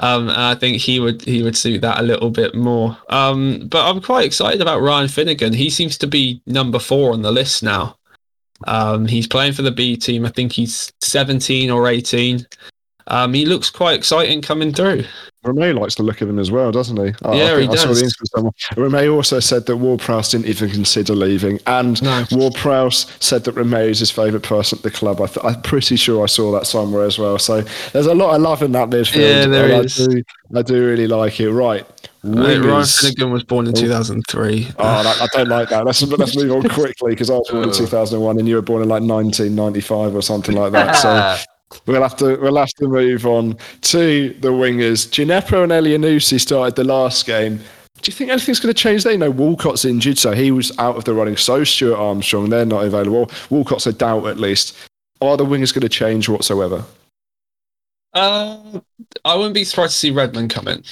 [0.00, 2.96] Um, and I think he would he would suit that a little bit more.
[3.08, 5.52] Um, but I'm quite excited about Ryan Finnegan.
[5.52, 7.96] He seems to be number four on the list now.
[8.66, 10.24] Um, he's playing for the B team.
[10.24, 12.46] I think he's 17 or 18.
[13.08, 15.04] Um, he looks quite exciting coming through.
[15.44, 17.14] Romeu likes the look of him as well, doesn't he?
[17.22, 17.82] Oh, yeah, I, he I does.
[17.82, 22.24] Saw the also said that Ward-Prowse didn't even consider leaving, and no.
[22.32, 25.20] Ward-Prowse said that Romeu is his favourite person at the club.
[25.20, 27.38] I am pretty sure I saw that somewhere as well.
[27.38, 29.16] So there's a lot of love in that midfield.
[29.16, 30.00] Yeah, there is.
[30.00, 30.22] I do,
[30.56, 31.50] I do really like it.
[31.52, 31.86] Right.
[32.24, 34.66] Uh, Ryan Finnegan was born in 2003.
[34.70, 35.84] Oh, ah, I don't like that.
[35.84, 37.74] Let's let's move on quickly because I was born in uh.
[37.74, 40.96] 2001 and you were born in like 1995 or something like that.
[40.96, 41.36] So
[41.86, 45.08] We'll have to we'll have to move on to the wingers.
[45.08, 47.60] Djenepo and Elyounoussi started the last game.
[48.00, 49.12] Do you think anything's going to change there?
[49.12, 51.36] You know, Walcott's injured, so he was out of the running.
[51.36, 53.30] So Stuart Armstrong, they're not available.
[53.50, 54.76] Walcott's a doubt at least.
[55.20, 56.84] Are the wingers going to change whatsoever?
[58.14, 58.80] Uh,
[59.24, 60.84] I wouldn't be surprised to see Redmond come in.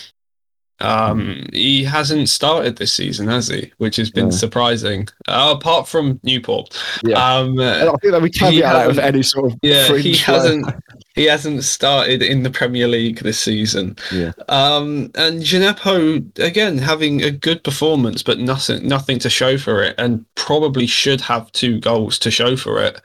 [0.80, 3.72] Um, he hasn't started this season, has he?
[3.78, 4.36] Which has been yeah.
[4.36, 5.08] surprising.
[5.26, 7.16] Uh, apart from Newport, yeah.
[7.16, 9.96] Um, I think that we can out of any sort of yeah.
[9.96, 10.66] He hasn't.
[11.14, 13.96] He hasn't started in the Premier League this season.
[14.12, 14.32] Yeah.
[14.50, 19.94] Um, and Djenepo again having a good performance, but nothing, nothing to show for it,
[19.96, 23.00] and probably should have two goals to show for it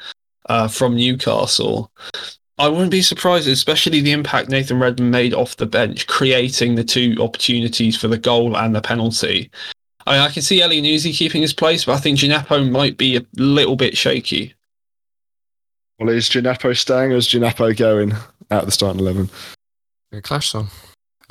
[0.47, 1.89] uh, from Newcastle.
[2.61, 6.83] I wouldn't be surprised, especially the impact Nathan Redmond made off the bench, creating the
[6.83, 9.49] two opportunities for the goal and the penalty.
[10.05, 13.17] I, mean, I can see Elyounoussi keeping his place, but I think Djenepo might be
[13.17, 14.53] a little bit shaky.
[15.97, 18.11] Well, is Djenepo staying or is Djenepo going
[18.51, 19.31] out of the starting 11?
[20.11, 20.69] A clash song.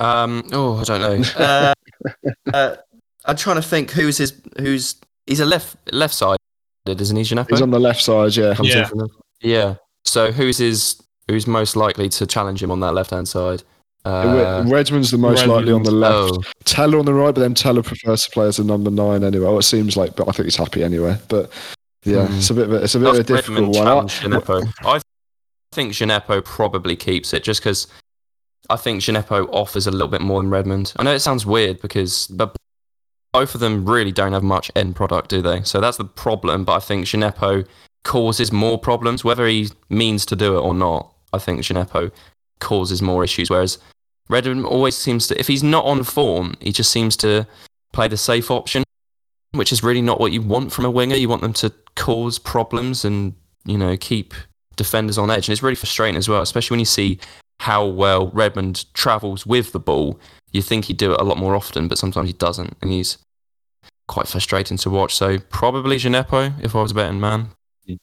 [0.01, 1.29] Um, oh, I don't know.
[1.37, 1.73] uh,
[2.53, 2.75] uh,
[3.23, 6.39] I'm trying to think who's his, who's, he's a left left side,
[6.87, 7.51] isn't he, Djenepo?
[7.51, 8.53] He's on the left side, yeah.
[8.61, 8.89] Yeah.
[9.39, 9.75] yeah.
[10.03, 13.63] So who's his who's most likely to challenge him on that left hand side?
[14.03, 15.57] Uh, Redmond's the most Redmond.
[15.57, 16.33] likely on the left.
[16.33, 16.51] Oh.
[16.65, 19.45] Tella on the right, but then Tella prefers to play as a number nine anyway.
[19.45, 21.17] Well, it seems like, but I think he's happy anyway.
[21.29, 21.51] But
[22.03, 22.37] yeah, mm.
[22.37, 23.87] it's a bit of a, it's a bit of a difficult one.
[23.87, 25.01] I, I
[25.71, 27.87] think Djenepo probably keeps it just because
[28.69, 30.93] I think Djenepo offers a little bit more than Redmond.
[30.97, 32.55] I know it sounds weird because but
[33.31, 35.61] both of them really don't have much end product, do they?
[35.61, 36.65] So that's the problem.
[36.65, 37.67] But I think Djenepo
[38.03, 41.10] causes more problems, whether he means to do it or not.
[41.33, 42.11] I think Djenepo
[42.59, 43.77] causes more issues, whereas
[44.29, 47.47] Redmond always seems to, if he's not on form, he just seems to
[47.91, 48.83] play the safe option,
[49.51, 51.15] which is really not what you want from a winger.
[51.15, 53.33] You want them to cause problems and,
[53.65, 54.33] you know, keep
[54.77, 55.47] defenders on edge.
[55.47, 57.19] And it's really frustrating as well, especially when you see
[57.59, 60.19] how well Redmond travels with the ball.
[60.51, 62.77] You think he'd do it a lot more often, but sometimes he doesn't.
[62.81, 63.17] And he's
[64.07, 65.13] quite frustrating to watch.
[65.15, 67.49] So probably Djenepo if I was a betting man.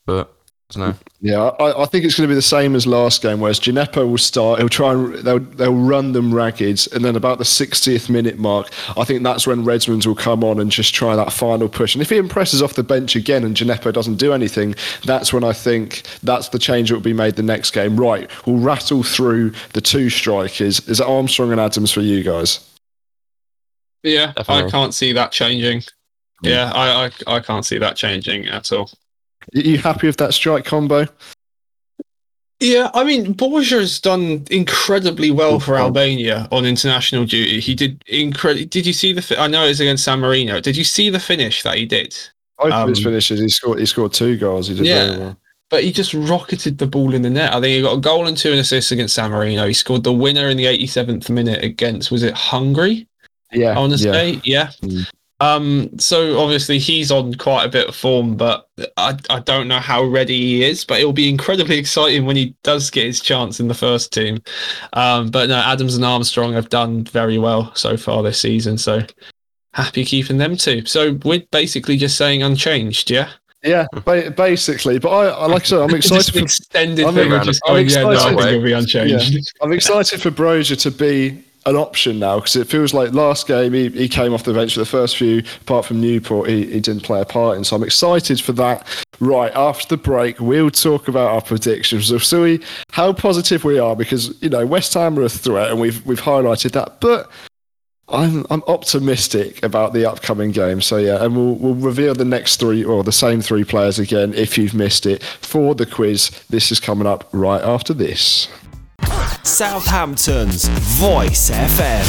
[0.04, 0.37] But
[0.70, 0.96] don't.
[1.20, 4.08] Yeah, I, I think it's going to be the same as last game, whereas Djenepo
[4.08, 4.58] will start.
[4.58, 8.68] He'll try and they'll they'll run them ragged, and then about the 60th minute mark,
[8.96, 11.94] I think that's when Redmonds will come on and just try that final push.
[11.94, 15.42] And if he impresses off the bench again and Djenepo doesn't do anything, that's when
[15.42, 17.98] I think that's the change that will be made the next game.
[17.98, 20.86] Right, we'll rattle through the two strikers.
[20.86, 22.64] Is it Armstrong and Adams for you guys?
[24.02, 25.82] Yeah, I can't see that changing.
[26.42, 28.90] Yeah, I, I I can't see that changing at all.
[29.52, 31.06] You- You happy with that strike combo?
[32.60, 37.60] Yeah, I mean, Broja has done incredibly well for Albania on international duty.
[37.60, 38.66] He did incredible.
[38.66, 39.22] Did you see the?
[39.22, 40.60] Fi- I know it was against San Marino.
[40.60, 42.16] Did you see the finish that he did?
[42.58, 43.78] Both of his Um, finishes, he scored.
[43.78, 44.66] He scored two goals.
[44.66, 45.16] He did Yeah.
[45.16, 45.36] well.
[45.70, 47.54] But he just rocketed the ball in the net.
[47.54, 49.68] I think he got a goal and two and assists against San Marino.
[49.68, 53.06] He scored the winner in the 87th minute against was it Hungary?
[53.52, 54.12] Yeah, I want to yeah.
[54.12, 54.70] say, yeah.
[54.82, 55.06] Mm.
[55.40, 59.78] Um, so obviously he's on quite a bit of form, but I, I don't know
[59.78, 60.84] how ready he is.
[60.84, 64.42] But it'll be incredibly exciting when he does get his chance in the first team.
[64.94, 68.78] Um, but no, Adams and Armstrong have done very well so far this season.
[68.78, 69.02] So
[69.74, 70.84] happy keeping them too.
[70.86, 73.30] So we're basically just saying unchanged, yeah.
[73.64, 74.98] Yeah, ba- basically.
[74.98, 76.32] But I, I like I said, I'm excited.
[76.32, 78.64] For, extended I'm thing of just I'm going, yeah, no, I excited.
[78.64, 79.52] be unchanged.
[79.60, 83.72] I'm excited for Broja to be an option now because it feels like last game
[83.72, 85.42] he, he came off the bench for the first few.
[85.60, 87.64] Apart from Newport, he, he didn't play a part in.
[87.64, 88.86] So I'm excited for that.
[89.20, 92.10] Right after the break, we'll talk about our predictions.
[92.10, 92.60] We'll see
[92.92, 96.20] how positive we are because you know West Ham are a threat, and we've we've
[96.20, 97.30] highlighted that, but.
[98.10, 100.80] I'm I'm optimistic about the upcoming game.
[100.80, 104.32] So yeah, and we'll we'll reveal the next three or the same three players again
[104.32, 106.30] if you've missed it for the quiz.
[106.48, 108.48] This is coming up right after this.
[109.48, 112.04] Southampton's Voice FM.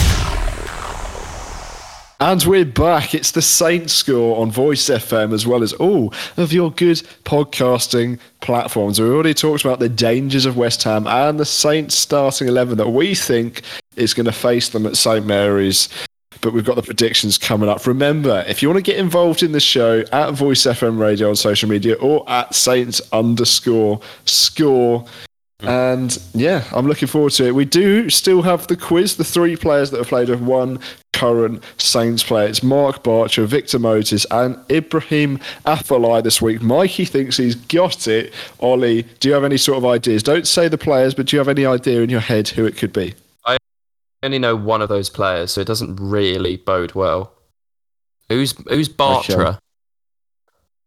[2.19, 3.15] And we're back.
[3.15, 8.19] It's the Saints score on Voice FM as well as all of your good podcasting
[8.41, 8.99] platforms.
[8.99, 12.89] We already talked about the dangers of West Ham and the Saints starting 11 that
[12.89, 13.61] we think
[13.95, 15.87] is going to face them at St Mary's.
[16.41, 17.87] But we've got the predictions coming up.
[17.87, 21.37] Remember, if you want to get involved in the show at Voice FM Radio on
[21.37, 25.05] social media or at Saints underscore score.
[25.62, 25.68] Mm.
[25.68, 27.55] And yeah, I'm looking forward to it.
[27.55, 30.80] We do still have the quiz, the three players that have played with one
[31.12, 32.47] current Saints player.
[32.47, 36.62] It's Marc Bartra, Victor Moses, and Ibrahim Afellay this week.
[36.62, 38.34] Mikey thinks he's got it.
[38.62, 40.24] Ollie, do you have any sort of ideas?
[40.24, 42.78] Don't say the players, but do you have any idea in your head who it
[42.78, 43.16] could be?
[43.45, 43.57] I
[44.24, 47.34] only know one of those players, so it doesn't really bode well.
[48.30, 49.60] Who's who's Bartra?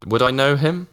[0.06, 0.88] Would I know him?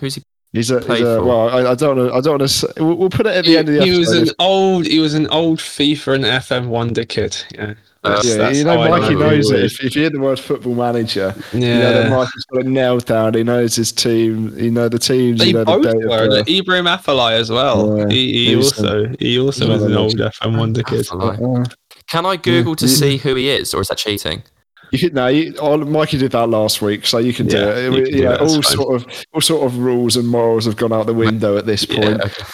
[0.00, 0.22] Who's he?
[0.54, 1.50] He's a, he's a well.
[1.50, 2.12] I, I don't know.
[2.12, 2.72] I don't want to.
[2.78, 5.00] We'll, we'll put it at the He, end of the he was an old, he
[5.00, 7.36] was an old FIFA and FM wonder kid.
[7.52, 7.74] Yeah,
[8.04, 9.64] That's- yeah, that's you know, how I Mikey who knows it.
[9.64, 12.66] If, if you hear the word football manager, Yeah, you know that Mikey's got it
[12.66, 13.34] nailed down.
[13.34, 14.56] He knows his team.
[14.56, 15.40] You know the teams.
[15.40, 16.28] They You know the both date of were.
[16.28, 16.48] birth.
[16.48, 17.98] Ibrahim Afellay as well.
[17.98, 20.82] Yeah, he, he he also um, he also he's was an another old FM wonder
[20.84, 21.08] kid.
[22.06, 24.44] Can I Google to see who he is, or is that cheating?
[24.94, 27.68] You could no, you, oh, Mikey did that last week, so you can do Yeah,
[27.76, 27.92] it.
[27.92, 28.62] It- can do yeah, it, all fine.
[28.62, 31.84] sort of all sort of rules and morals have gone out the window at this
[31.84, 32.04] point.
[32.04, 32.44] Yeah, okay.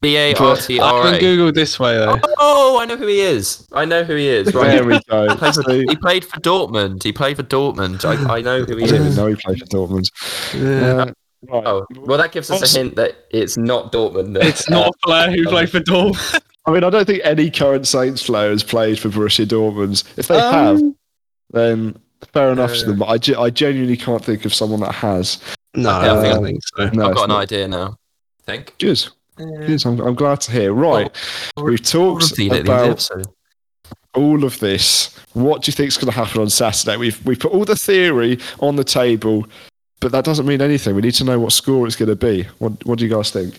[0.00, 2.18] B A R T I R can Google this way though.
[2.38, 3.66] Oh, I know who he is.
[3.72, 4.46] I know who he is.
[4.52, 4.84] There Right.
[4.84, 5.26] we go.
[5.28, 7.02] He played, for, he played for Dortmund.
[7.02, 8.04] He played for Dortmund.
[8.04, 10.08] I, I know who I he didn't know he played for Dortmund.
[10.54, 11.02] Yeah.
[11.02, 11.04] Uh,
[11.48, 11.66] right.
[11.66, 14.34] Oh, well, that gives us a hint that it's not Dortmund.
[14.34, 14.46] then.
[14.46, 16.42] It's not a player who played for Dortmund.
[16.66, 20.04] I mean, I don't think any current Saints player has played for Borussia Dortmund.
[20.16, 20.82] If they Um, have,
[21.50, 21.98] then
[22.32, 22.98] fair enough to Uh, them.
[22.98, 25.38] But I, ge- I genuinely can't think of someone that has.
[25.74, 26.88] No, I don't I think- don't think so.
[26.90, 27.42] No, I've got an not.
[27.42, 27.96] idea now.
[28.40, 28.74] I think.
[28.78, 29.06] Good.
[29.36, 29.86] Good.
[29.86, 30.72] I'm, I'm glad to hear.
[30.72, 31.10] Right.
[31.56, 33.08] We've talked Reveal it in the about
[34.14, 35.14] all of this.
[35.34, 36.96] What do you think is going to happen on Saturday?
[36.96, 39.46] We've we put all the theory on the table,
[40.00, 40.96] but that doesn't mean anything.
[40.96, 42.48] We need to know what score it's going to be.
[42.58, 43.58] What What do you guys think?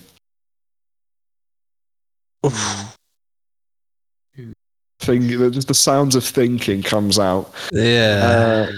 [5.10, 7.52] Think just the sounds of thinking comes out.
[7.72, 8.68] Yeah.
[8.70, 8.72] Uh,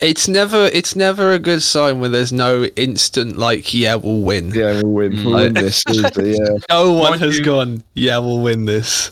[0.00, 4.50] It's never it's never a good sign when there's no instant like yeah we'll win.
[4.54, 5.24] yeah, we'll win.
[5.24, 5.82] We'll win this.
[5.90, 6.02] easy,
[6.38, 6.56] yeah.
[6.70, 9.10] No one Mind has you- gone yeah we'll win this.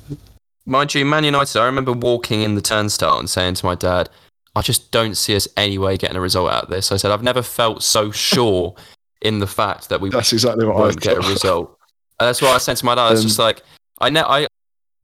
[0.67, 4.09] Mind you, Man United, I remember walking in the turnstile and saying to my dad,
[4.57, 6.91] I just don't see us anyway getting a result out of this.
[6.91, 8.75] I said, I've never felt so sure
[9.21, 11.77] in the fact that we That's exactly what I won't get a result.
[12.19, 13.13] And that's what I said to my dad.
[13.13, 13.61] It's Um, just like,
[14.01, 14.47] I, ne- I,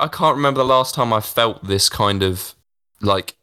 [0.00, 2.54] I can't remember the last time I felt this kind of
[3.00, 3.36] like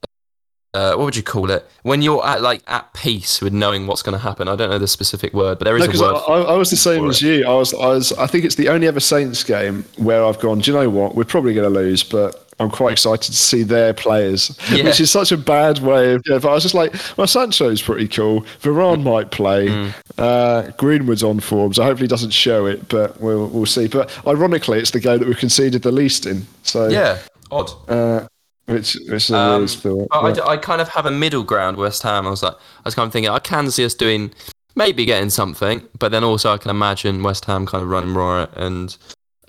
[0.73, 1.65] uh, what would you call it?
[1.83, 4.47] When you're at like at peace with knowing what's going to happen.
[4.47, 6.21] I don't know the specific word, but there is No, a word.
[6.27, 7.45] I, I, I was the same as you.
[7.47, 8.11] I was, I was.
[8.13, 10.59] I think it's the only ever Saints game where I've gone.
[10.59, 11.15] Do you know what?
[11.15, 14.85] We're probably going to lose, but I'm quite excited to see their players, Yeah.
[14.85, 16.23] which is such a bad way of.
[16.27, 18.41] Yeah, but I was just like, well, Sancho's pretty cool.
[18.63, 19.67] Varane might play.
[19.67, 19.93] Mm.
[20.17, 23.87] Uh, Greenwood's on form, so hopefully he doesn't show it, but we'll we'll see.
[23.87, 26.47] But ironically, it's the game that we've conceded the least in.
[26.63, 27.19] So yeah,
[27.51, 27.69] odd.
[27.89, 28.27] uh,
[28.65, 30.07] which which is a Um, thought.
[30.09, 31.77] But I, kind of have a middle ground.
[31.77, 32.25] West Ham.
[32.25, 34.31] I was like, I was kind of thinking I can see us doing
[34.75, 38.49] maybe getting something, but then also I can imagine West Ham kind of running riot
[38.55, 38.97] and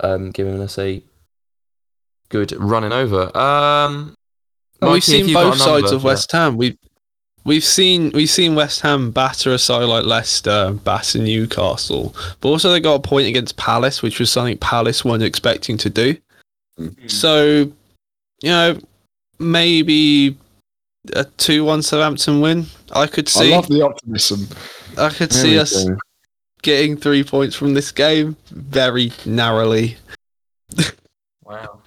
[0.01, 1.03] um, giving us a
[2.29, 3.37] good running over.
[3.37, 4.15] Um,
[4.81, 6.05] Well, we've seen both a number sides of?
[6.05, 6.57] West Ham.
[6.57, 6.79] We
[7.45, 12.71] we've seen we've seen West Ham batter a side like Leicester, batter Newcastle, but also
[12.71, 16.17] they got a point against Palace, which was something Palace weren't expecting to do.
[17.09, 17.73] So,
[18.41, 18.79] you know,
[19.41, 20.37] maybe
[21.15, 22.67] a two-one Southampton win.
[22.93, 23.41] I could see.
[23.41, 23.51] I see.
[23.57, 24.47] love the optimism.
[24.97, 25.97] I could There see us go.
[26.63, 29.97] getting three points from this game very narrowly.
[31.43, 31.81] Wow.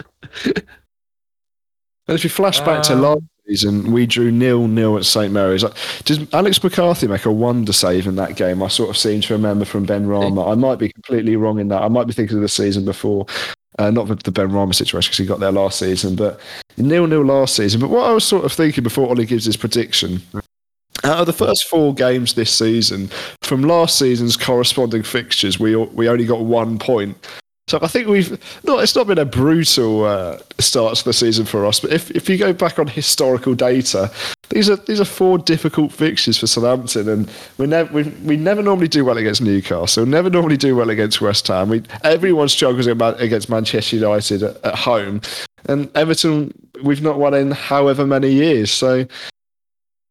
[2.07, 5.31] And if you flash back to Um, last season, we drew nil nil at St
[5.31, 5.63] Mary's.
[5.63, 8.61] Like, Did Alex McCarthy make a wonder save in that game?
[8.61, 10.51] I sort of seem to remember from Benrahma.
[10.51, 11.81] I might be completely wrong in that.
[11.81, 13.27] I might be thinking of the season before,
[13.79, 16.39] uh, not the, the Benrahma situation because he got there last season, but
[16.75, 17.79] nil nil last season.
[17.79, 20.21] But what I was sort of thinking before Ollie gives his prediction.
[21.03, 23.09] Out of the first four games this season,
[23.41, 27.15] from last season's corresponding fixtures, we we only got one point.
[27.71, 28.31] So I think we've
[28.65, 31.79] no, it's not been a brutal uh, start to the season for us.
[31.79, 34.11] But if, if you go back on historical data,
[34.49, 38.61] these are these are four difficult fixtures for Southampton, and we never we, we never
[38.61, 40.05] normally do well against Newcastle.
[40.05, 41.69] Never normally do well against West Ham.
[41.69, 45.21] We everyone struggles against Manchester United at, at home,
[45.69, 46.53] and Everton
[46.83, 48.69] we've not won in however many years.
[48.69, 49.09] So it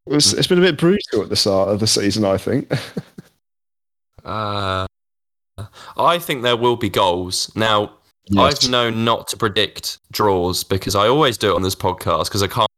[0.07, 2.25] was, it's been a bit brutal at the start of the season.
[2.25, 2.73] I think.
[4.23, 4.87] Uh,
[6.05, 7.51] I think there will be goals.
[7.55, 7.93] Now,
[8.39, 12.43] I've known not to predict draws because I always do it on this podcast because
[12.43, 12.69] I can't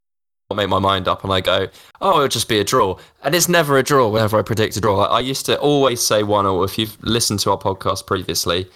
[0.55, 1.69] make my mind up and I go,
[2.01, 2.99] oh, it'll just be a draw.
[3.23, 4.97] And it's never a draw whenever I predict a draw.
[4.97, 6.63] Like, I used to always say 1 0.
[6.63, 8.69] If you've listened to our podcast previously,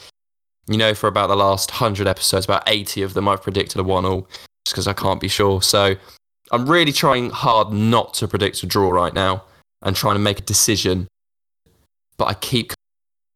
[0.69, 3.85] you know, for about the last 100 episodes, about 80 of them, I've predicted a
[3.85, 4.27] 1 0
[4.65, 5.63] just because I can't be sure.
[5.63, 5.97] So
[6.51, 9.45] I'm really trying hard not to predict a draw right now
[9.83, 11.09] and trying to make a decision.
[12.17, 12.73] But I keep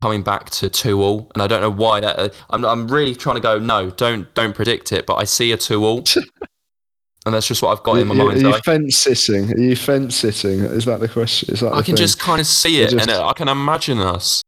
[0.03, 2.19] coming back to two all, and I don't know why that.
[2.19, 3.59] Uh, I'm I'm really trying to go.
[3.59, 5.07] No, don't don't predict it.
[5.07, 6.05] But I see a two all,
[7.27, 8.41] and that's just what I've got in my Are mind.
[8.41, 9.53] you I, fence sitting?
[9.53, 10.61] Are you fence sitting?
[10.61, 11.53] Is that the question?
[11.53, 11.97] Is that I can thing?
[11.97, 14.43] just kind of see it, just- and I can imagine us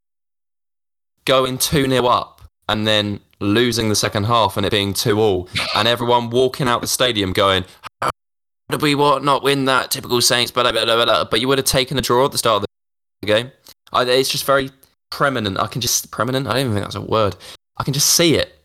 [1.25, 5.49] going two 0 up, and then losing the second half, and it being two all,
[5.77, 7.65] and everyone walking out the stadium going.
[8.01, 8.11] "How
[8.71, 9.91] Did we what not win that?
[9.91, 12.33] Typical Saints, blah, blah, blah, blah, blah." but you would have taken a draw at
[12.33, 12.67] the start of
[13.21, 13.53] the game.
[13.93, 14.71] I, it's just very
[15.13, 15.61] preeminent.
[15.61, 16.47] I can just preeminent.
[16.49, 17.37] I don't even think that's a word.
[17.77, 18.59] I can just see it.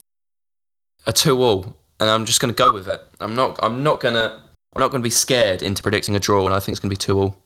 [1.05, 3.01] A two all, and I'm just going to go with it.
[3.19, 3.59] I'm not.
[3.61, 4.41] I'm not gonna.
[4.75, 6.89] I'm not going to be scared into predicting a draw, and I think it's going
[6.89, 7.37] to be two all.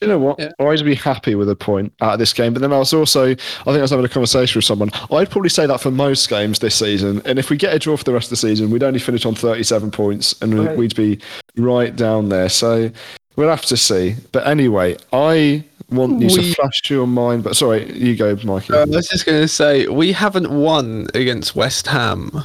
[0.00, 0.40] You know what?
[0.40, 0.46] Yeah.
[0.58, 2.52] I'd always be happy with a point out of this game.
[2.52, 4.90] But then I was also, I think I was having a conversation with someone.
[5.12, 7.22] I'd probably say that for most games this season.
[7.24, 9.24] And if we get a draw for the rest of the season, we'd only finish
[9.24, 10.74] on 37 points and Okay.
[10.74, 11.20] we'd be
[11.56, 12.48] right down there.
[12.48, 12.90] So
[13.36, 14.16] we'll have to see.
[14.32, 15.62] But anyway, I
[15.92, 17.44] want you We- to flash your mind.
[17.44, 18.72] But sorry, you go, Mikey.
[18.72, 22.44] Uh, I was just going to say we haven't won against West Ham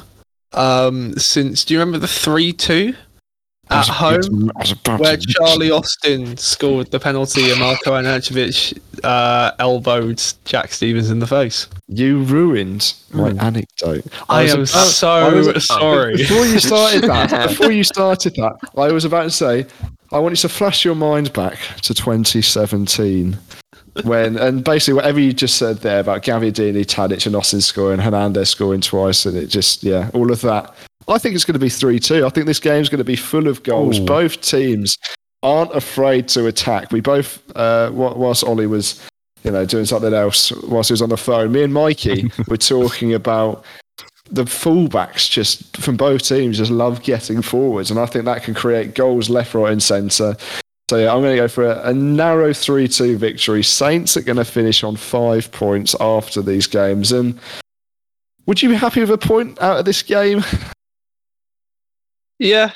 [0.52, 1.64] um, since.
[1.64, 3.07] Do you remember the three-two I
[3.70, 4.50] at home?
[4.56, 11.18] I Where Charlie Austin scored the penalty and Marko Arnautovic uh, elbowed Jack Stephens in
[11.18, 11.68] the face.
[11.88, 14.06] You ruined my anecdote.
[14.28, 16.16] I, was am about- so I was- sorry.
[16.16, 19.66] Before you started that, before you started that, I was about to say,
[20.12, 23.38] I want you to flash your mind back to 2017.
[24.04, 28.48] When and basically whatever you just said there about Gabbiadini, Tadic, and Austin scoring, Hernandez
[28.48, 30.72] scoring twice, and it just yeah, all of that.
[31.08, 32.26] I think it's going to be three two.
[32.26, 33.98] I think this game's going to be full of goals.
[33.98, 34.04] Ooh.
[34.04, 34.96] Both teams
[35.42, 36.92] aren't afraid to attack.
[36.92, 39.06] We both, uh, whilst Ollie was,
[39.44, 42.56] you know, doing something else, whilst he was on the phone, me and Mikey were
[42.56, 43.64] talking about
[44.30, 48.54] the fullbacks just from both teams just love getting forwards, and I think that can
[48.54, 50.36] create goals left, right, and centre.
[50.90, 53.62] So yeah, I'm going to go for a, a narrow three-two victory.
[53.62, 57.38] Saints are going to finish on five points after these games, and
[58.46, 60.42] would you be happy with a point out of this game?
[62.38, 62.72] yeah,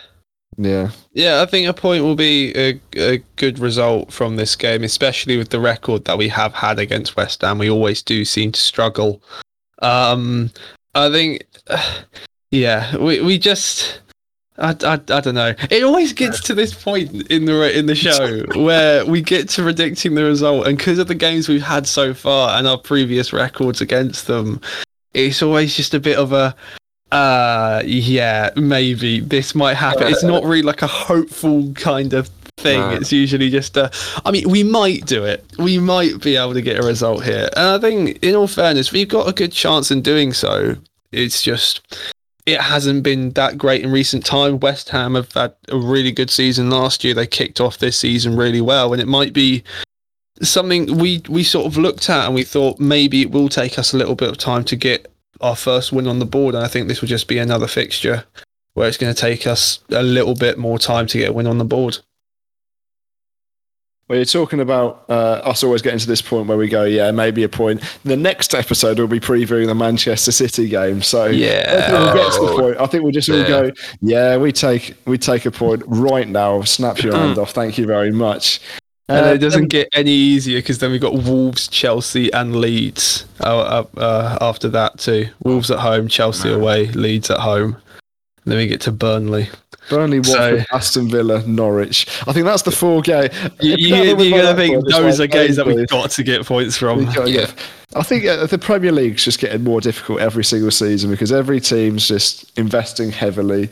[0.58, 1.42] Yeah, yeah.
[1.42, 5.50] I think a point will be a, a good result from this game, especially with
[5.50, 7.58] the record that we have had against West Ham.
[7.58, 9.22] We always do seem to struggle.
[9.80, 10.50] Um,
[10.94, 11.46] I think,
[12.50, 14.00] yeah, we we just.
[14.58, 15.54] I, I, I don't know.
[15.70, 19.62] It always gets to this point in the in the show where we get to
[19.62, 23.32] predicting the result, and because of the games we've had so far and our previous
[23.32, 24.60] records against them,
[25.14, 26.54] it's always just a bit of a
[27.12, 30.08] uh yeah maybe this might happen.
[30.08, 32.80] It's not really like a hopeful kind of thing.
[32.80, 32.90] No.
[32.90, 33.90] It's usually just a.
[34.24, 35.44] I mean, we might do it.
[35.58, 38.92] We might be able to get a result here, and I think, in all fairness,
[38.92, 40.76] we've got a good chance in doing so.
[41.10, 41.80] It's just
[42.46, 44.58] it hasn't been that great in recent time.
[44.60, 47.14] West Ham have had a really good season last year.
[47.14, 49.62] They kicked off this season really well, and it might be
[50.40, 53.92] something we we sort of looked at and we thought maybe it will take us
[53.92, 55.11] a little bit of time to get
[55.42, 56.54] our first win on the board.
[56.54, 58.24] And I think this will just be another fixture
[58.74, 61.46] where it's going to take us a little bit more time to get a win
[61.46, 61.98] on the board.
[64.08, 67.10] Well, you're talking about uh, us always getting to this point where we go, yeah,
[67.12, 67.82] maybe a point.
[68.04, 71.02] The next episode will be previewing the Manchester City game.
[71.02, 71.64] So Yeah.
[71.66, 72.80] I think we'll get to the point.
[72.80, 73.48] I think we'll just all yeah.
[73.48, 73.70] go,
[74.00, 76.62] yeah, we take we take a point right now.
[76.62, 77.52] Snap your hand off.
[77.52, 78.60] Thank you very much.
[79.08, 83.26] And Uh, it doesn't get any easier because then we've got Wolves, Chelsea, and Leeds
[83.40, 85.28] uh, uh, uh, after that too.
[85.42, 87.76] Wolves at home, Chelsea away, Leeds at home.
[88.44, 89.48] And then we get to Burnley.
[89.88, 92.06] Burnley, So- Watford, Aston Villa, Norwich.
[92.26, 93.30] I think that's the four game.
[93.60, 96.22] You, you, you're going to think point, it's those are games that we've got to
[96.22, 97.08] get points from.
[97.26, 97.50] Yeah.
[97.94, 101.60] I think uh, the Premier League's just getting more difficult every single season because every
[101.60, 103.68] team's just investing heavily,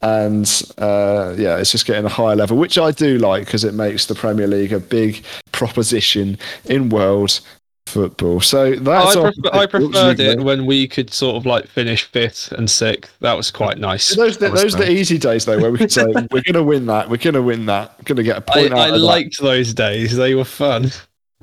[0.00, 3.74] and uh, yeah, it's just getting a higher level, which I do like because it
[3.74, 7.40] makes the Premier League a big proposition in world
[7.88, 8.40] football.
[8.40, 12.52] So that's I, prefer, I preferred it when we could sort of like finish fifth
[12.52, 13.16] and sixth.
[13.20, 14.14] That was quite nice.
[14.14, 16.62] Those, was those are the easy days though, where we could say we're going to
[16.62, 18.92] win that, we're going to win that, going to get a point out I of
[18.92, 18.98] that.
[18.98, 20.16] liked those days.
[20.16, 20.90] They were fun.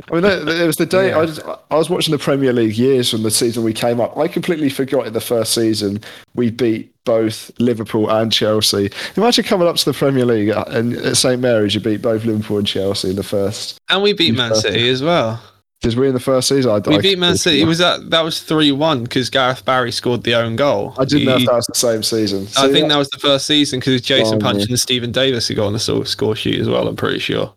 [0.09, 1.19] I mean, there was the day Yeah.
[1.19, 1.39] I, was,
[1.71, 4.17] I was watching the Premier League years from the season we came up.
[4.17, 6.01] I completely forgot in the first season
[6.33, 8.89] we beat both Liverpool and Chelsea.
[9.15, 12.25] Imagine coming up to the Premier League uh, and at St Mary's you beat both
[12.25, 13.79] Liverpool and Chelsea in the first.
[13.89, 15.41] And we beat Man City as well.
[15.81, 16.71] Because we in the first season.
[16.71, 17.61] I, We I, beat Man City.
[17.61, 20.95] It was that that was three one because Gareth Barry scored the own goal.
[20.97, 22.47] I didn't know if that was the same season.
[22.57, 25.47] I think yeah, that was the first season because Jason Oh, Punch and Steven Davis
[25.47, 26.87] who got on the score sheet as well.
[26.87, 27.53] I'm pretty sure.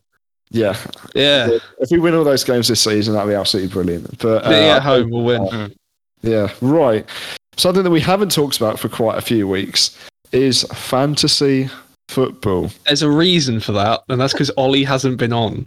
[0.50, 0.76] Yeah.
[1.14, 4.18] Yeah, If we win all those games this season, that'd be absolutely brilliant.
[4.18, 5.74] But uh, But yeah, at home we'll win.
[6.22, 7.06] Yeah, right.
[7.56, 9.98] Something that we haven't talked about for quite a few weeks
[10.32, 11.68] is fantasy
[12.08, 12.70] football.
[12.86, 15.66] There's a reason for that, and that's because Ollie hasn't been on.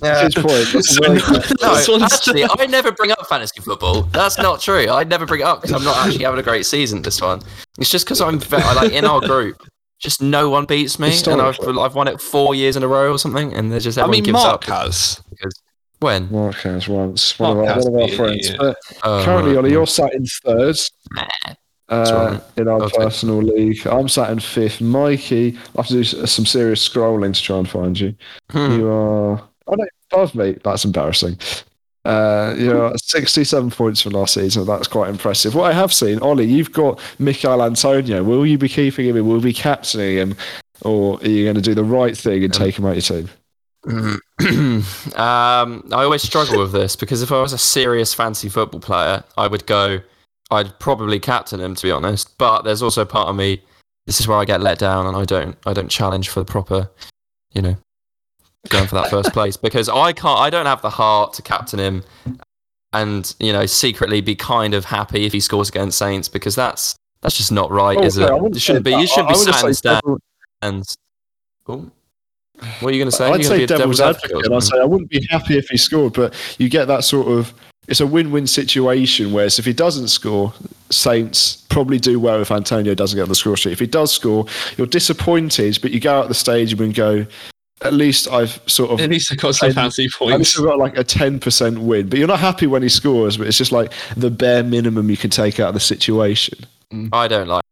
[0.00, 0.68] That's his point.
[0.72, 1.62] That's a very good point.
[1.62, 4.02] No, actually, I never bring up fantasy football.
[4.02, 4.88] That's not true.
[4.88, 7.40] I never bring it up because I'm not actually having a great season this one.
[7.78, 8.38] It's just because I'm
[8.76, 9.62] like in our group.
[10.00, 13.12] Just no one beats me, and I've I've won it four years in a row
[13.12, 15.20] or something, and there's just I everyone mean, gives Mark up has.
[15.30, 15.52] because
[16.00, 17.38] when Mark has once.
[17.38, 18.48] One, Mark of our, has one of our friends.
[18.48, 18.56] you.
[18.56, 19.72] But Oh, currently, right, Ollie, right.
[19.72, 20.76] you're sat in third
[21.88, 22.42] That's uh, right.
[22.56, 22.96] in our Okay.
[22.96, 23.86] personal league.
[23.86, 24.80] I'm sat in fifth.
[24.80, 28.14] Mikey, I have to do some serious scrolling to try and find you.
[28.50, 28.70] Hmm.
[28.78, 29.42] You are.
[29.66, 30.56] Oh, no, above me.
[30.64, 31.38] That's embarrassing.
[32.04, 34.64] Uh, you know, 67 points from last season.
[34.64, 35.54] That's quite impressive.
[35.54, 38.22] What I have seen, Ollie, you've got Michail Antonio.
[38.22, 39.26] Will you be keeping him?
[39.26, 40.36] Will you be captaining him?
[40.82, 43.20] Or are you going to do the right thing and take him out of your
[43.22, 43.30] team?
[43.86, 44.84] um,
[45.16, 49.46] I always struggle with this because if I was a serious fancy football player, I
[49.46, 50.00] would go.
[50.50, 52.36] I'd probably captain him to be honest.
[52.36, 53.62] But there's also part of me.
[54.06, 55.56] This is where I get let down, and I don't.
[55.66, 56.90] I don't challenge for the proper,
[57.52, 57.76] you know,
[58.68, 60.38] going for that first place because I can't.
[60.38, 62.04] I don't have the heart to captain him,
[62.92, 66.94] and you know, secretly be kind of happy if he scores against Saints because that's
[67.22, 68.56] that's just not right, Oh, is okay, it?
[68.56, 68.92] It shouldn't be.
[68.92, 70.04] You shouldn't I- be I sat
[70.64, 71.00] in the say.
[71.68, 71.90] Oh.
[72.80, 73.30] What are you going to say?
[73.30, 74.44] I'd say a devil's, advocate.
[74.44, 77.28] and I'd say I wouldn't be happy if he scored, but you get that sort
[77.28, 77.54] of.
[77.88, 79.32] It's a win-win situation.
[79.32, 80.52] Whereas if he doesn't score,
[80.90, 83.72] Saints probably do well if Antonio doesn't get on the score sheet.
[83.72, 84.44] If he does score,
[84.76, 87.26] you're disappointed, but you go out the stadium and go,
[87.82, 89.00] at least I've sort of.
[89.00, 92.08] At least I got some And- fancy I've still got like a ten percent win,
[92.08, 93.36] but you're not happy when he scores.
[93.36, 96.58] But it's just like the bare minimum you can take out of the situation.
[96.92, 97.08] Mm.
[97.12, 97.62] I don't like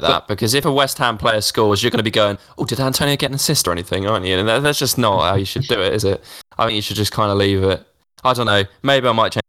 [0.00, 2.80] that because if a West Ham player scores, you're going to be going, "Oh, did
[2.80, 4.36] Antonio get an assist or anything?" Aren't you?
[4.38, 6.22] And that, that's just not how you should do it, is it?
[6.58, 7.86] I think you should just kind of leave it.
[8.22, 8.64] I don't know.
[8.82, 9.42] Maybe I might change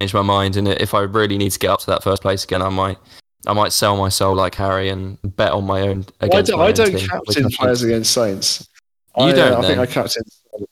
[0.00, 2.44] change my mind, and if I really need to get up to that first place
[2.44, 2.98] again, I might.
[3.46, 6.04] I might sell my soul like Harry and bet on my own.
[6.20, 8.68] I don't, my I don't team, captain players against Saints.
[9.16, 9.78] You I, uh, don't, I think then?
[9.80, 10.22] I captain.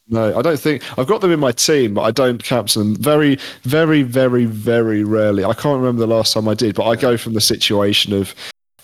[0.08, 3.02] No, I don't think I've got them in my team, but I don't captain them.
[3.02, 5.44] Very, very, very, very rarely.
[5.44, 8.34] I can't remember the last time I did, but I go from the situation of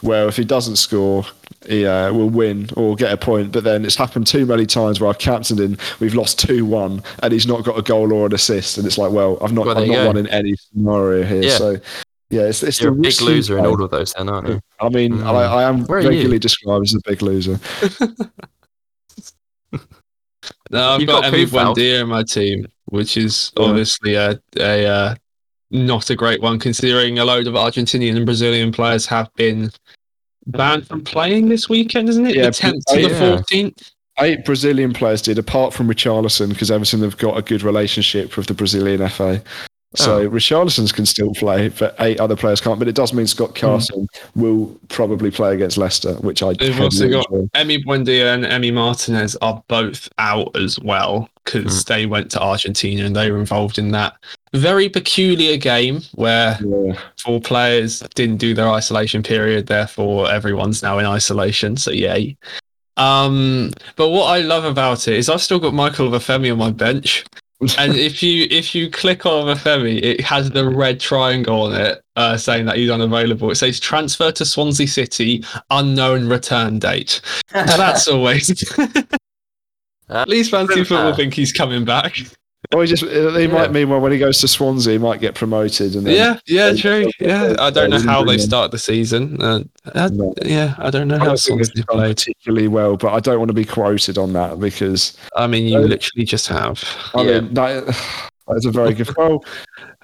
[0.00, 1.24] where if he doesn't score,
[1.66, 3.52] he uh, will win or get a point.
[3.52, 7.02] But then it's happened too many times where I've captained him, we've lost two one,
[7.22, 9.66] and he's not got a goal or an assist, and it's like, well, I've not,
[9.66, 11.42] Well, there I've not won in any scenario here.
[11.42, 11.56] Yeah.
[11.56, 11.76] So.
[12.30, 14.48] Yeah, it's, it's You're a the big risky loser in all of those, then, aren't
[14.48, 14.60] you?
[14.80, 15.24] I mean, Mm.
[15.26, 16.08] I, I am Where you?
[16.08, 17.60] regularly described as a big loser.
[20.74, 23.64] No, I've You've got, got Emi Buendia in my team, which is Yeah.
[23.64, 25.14] obviously a, a uh,
[25.70, 29.70] not a great one, considering a load of Argentinian and Brazilian players have been
[30.48, 32.34] banned from playing this weekend, isn't it?
[32.34, 33.36] Yeah, the 10th to the yeah.
[33.36, 33.92] 14th.
[34.20, 38.46] Eight Brazilian players did, apart from Richarlison, because Everton have got a good relationship with
[38.46, 39.42] the Brazilian FA.
[39.96, 40.28] So Oh.
[40.28, 42.78] Richarlison's can still play, but eight other players can't.
[42.78, 47.04] But it does mean Scott Carson will probably play against Leicester, which I They've also
[47.08, 47.46] heavily got enjoy.
[47.54, 53.04] Emi Buendia and Emi Martinez are both out as well because they went to Argentina
[53.04, 54.14] and they were involved in that
[54.54, 56.96] very peculiar game where Yeah.
[57.22, 61.76] four players didn't do their isolation period, therefore everyone's now in isolation.
[61.76, 62.36] So yay.
[62.96, 66.70] Um, but what I love about it is I've still got Michael Obafemi on my
[66.70, 67.24] bench,
[67.60, 72.02] and if you if you click on Obafemi, it has the red triangle on it
[72.16, 73.50] uh, saying that he's unavailable.
[73.50, 77.20] It says transfer to Swansea City, unknown return date.
[77.52, 78.64] That's always.
[80.08, 82.18] At least fancy football think he's coming back.
[82.74, 83.52] Or he just they Yeah.
[83.52, 85.94] might mean well when he goes to Swansea, he might get promoted.
[85.94, 87.08] And then, Yeah, yeah, true.
[87.20, 89.40] Yeah, I don't know how they start the season.
[89.40, 89.60] Uh,
[89.94, 90.34] uh, No.
[90.44, 92.16] yeah, I don't know I how Swansea played.
[92.16, 95.78] particularly well, but I don't want to be quoted on that because I mean, you
[95.78, 96.82] Uh, literally just have.
[97.14, 97.40] I Yeah.
[97.40, 99.08] mean that, that's a very good.
[99.16, 99.44] Well,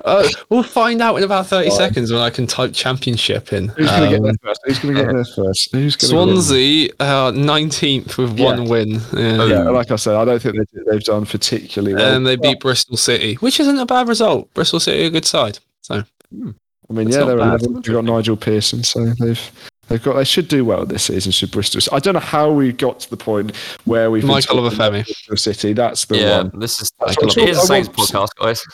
[0.04, 1.76] Uh, we'll find out in about 30 Right.
[1.76, 3.68] seconds when I can type championship in.
[3.68, 4.60] who's going to get Um, there first?
[4.64, 5.68] Who's going to get there first?
[5.72, 8.44] Who's Swansea, uh, 19th with Yeah.
[8.46, 9.00] one win.
[9.14, 9.44] Yeah.
[9.44, 12.14] Yeah, like I said, I don't think they, they've done particularly well.
[12.14, 14.48] And they beat Bristol City, which isn't a bad result.
[14.54, 15.58] Bristol City, are a good side.
[15.82, 17.60] So I mean, It's yeah, they're bad.
[17.62, 17.74] 11.
[17.82, 19.50] They've got Nigel Pearson, so they've
[19.90, 21.32] they've got they should do well this season.
[21.32, 21.82] Should Bristol?
[21.94, 25.04] I don't know how we got to the point where we've Michael Obafemi.
[25.04, 25.72] Bristol City.
[25.74, 26.58] That's the yeah, one.
[26.60, 28.64] this is it is a I Saints podcast, guys.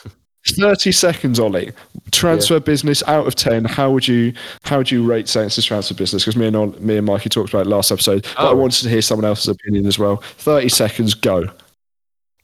[0.45, 1.73] Thirty seconds, Ollie.
[2.11, 3.65] Transfer business out of ten.
[3.65, 4.31] How would you
[4.63, 6.23] how would you rate Saints' transfer business?
[6.23, 8.55] Because me and me and Mikey talked about it last episode, but I Oh.
[8.55, 10.17] wanted to hear someone else's opinion as well.
[10.37, 11.49] Thirty seconds, go.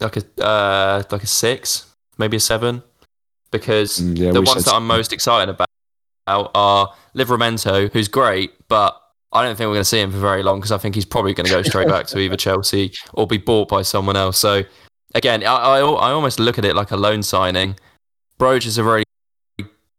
[0.01, 1.85] Like a uh, like a six,
[2.17, 2.83] maybe a seven,
[3.51, 5.69] because Mm, yeah, the ones that I'm most excited about
[6.27, 8.99] are Livramento, who's great, but
[9.31, 11.05] I don't think we're going to see him for very long because I think he's
[11.05, 14.37] probably going to go straight back to either Chelsea or be bought by someone else.
[14.37, 14.63] So
[15.15, 17.75] again, I, I, I almost look at it like a loan signing.
[18.39, 19.03] Broja is a very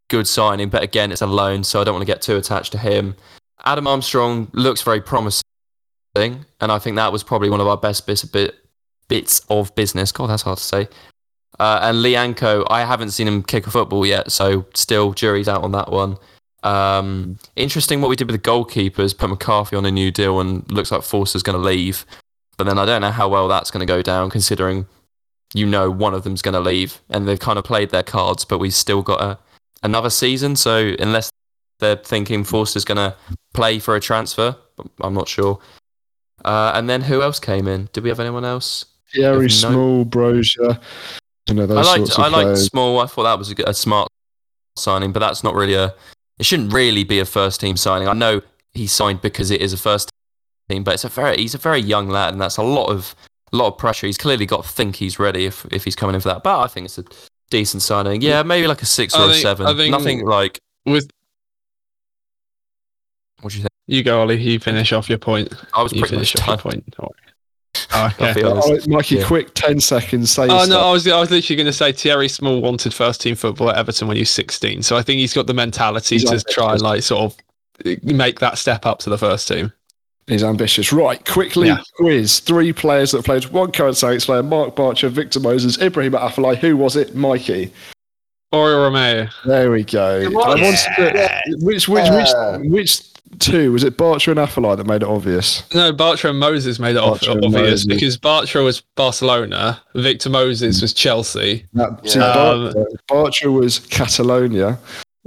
[0.08, 2.72] good signing, but again, it's a loan, so I don't want to get too attached
[2.72, 3.16] to him.
[3.64, 5.42] Adam Armstrong looks very promising,
[6.14, 8.54] and I think that was probably one of our best bits, bit,
[9.08, 10.12] bits of business.
[10.12, 10.88] God, that's hard to say.
[11.58, 15.62] Uh, and Lyanco, I haven't seen him kick a football yet, so still jury's out
[15.62, 16.16] on that one.
[16.64, 20.68] Um, interesting what we did with the goalkeepers, put McCarthy on a new deal, and
[20.70, 22.04] looks like Forster's going to leave.
[22.56, 24.86] But then I don't know how well that's going to go down, considering
[25.52, 28.44] you know one of them's going to leave, and they've kind of played their cards,
[28.44, 29.38] but we've still got a,
[29.82, 30.56] another season.
[30.56, 31.30] So unless
[31.78, 33.14] they're thinking Forster's going to
[33.52, 34.56] play for a transfer,
[35.00, 35.58] I'm not sure.
[36.44, 37.88] Uh, and then who else came in?
[37.92, 38.86] Did we have anyone else?
[39.14, 40.80] Thierry no- Small, Broja.
[41.48, 42.66] You know those I liked sorts of I liked players.
[42.66, 43.00] Small.
[43.00, 44.08] I thought that was a, good- a smart
[44.76, 45.94] signing, but that's not really a.
[46.38, 48.08] It shouldn't really be a first team signing.
[48.08, 48.40] I know
[48.72, 50.10] he signed because it is a first
[50.68, 53.14] team, but it's a very he's a very young lad, and that's a lot of
[53.52, 54.06] a lot of pressure.
[54.06, 56.42] He's clearly got to think he's ready if if he's coming in for that.
[56.42, 57.04] But I think it's a
[57.50, 58.20] decent signing.
[58.22, 58.46] Yeah, mm.
[58.46, 59.66] maybe like a six I or a seven.
[59.66, 60.58] I think- Nothing like.
[60.86, 61.08] with
[63.42, 63.70] What do you think?
[63.86, 65.52] you go, Ollie, you finish off your point.
[65.74, 66.62] I was You pretty much finish off your done.
[66.62, 66.94] point.
[66.98, 67.20] All right.
[67.76, 67.83] Oh, I'll
[68.20, 68.42] okay.
[68.44, 69.26] Oh, Mikey, Yeah.
[69.26, 70.30] quick, 10 seconds.
[70.30, 70.84] Say Oh no, stuff.
[70.84, 73.76] I was I was literally going to say Thierry Small wanted first team football at
[73.76, 74.82] Everton when he was 16.
[74.82, 76.54] So I think he's got the mentality He's to ambitious.
[76.54, 77.36] try and like sort of
[77.86, 79.72] eh, make that step up to the first team.
[80.26, 80.92] He's ambitious.
[80.92, 81.78] Right, quickly Yeah.
[81.96, 82.38] quiz.
[82.40, 86.56] Three players that played one current Saints player Marc Bartra, Victor Moses, Ibrahim Afellay.
[86.56, 87.14] Who was it?
[87.14, 87.72] Mikey.
[88.54, 89.30] Ori Romeu.
[89.44, 90.22] There we go.
[90.24, 92.58] I wanted to, which, which, Uh.
[92.58, 93.00] which, which
[93.40, 93.72] two?
[93.72, 95.62] Was it Bartra and Afellay that made it obvious?
[95.74, 97.86] No, Bartra and Moses made it Bartra obvious Moses.
[97.86, 101.66] because Bartra was Barcelona, Victor Moses was Chelsea.
[101.74, 102.34] That, see, Yeah.
[102.34, 104.78] Bartra, Bartra was Catalonia.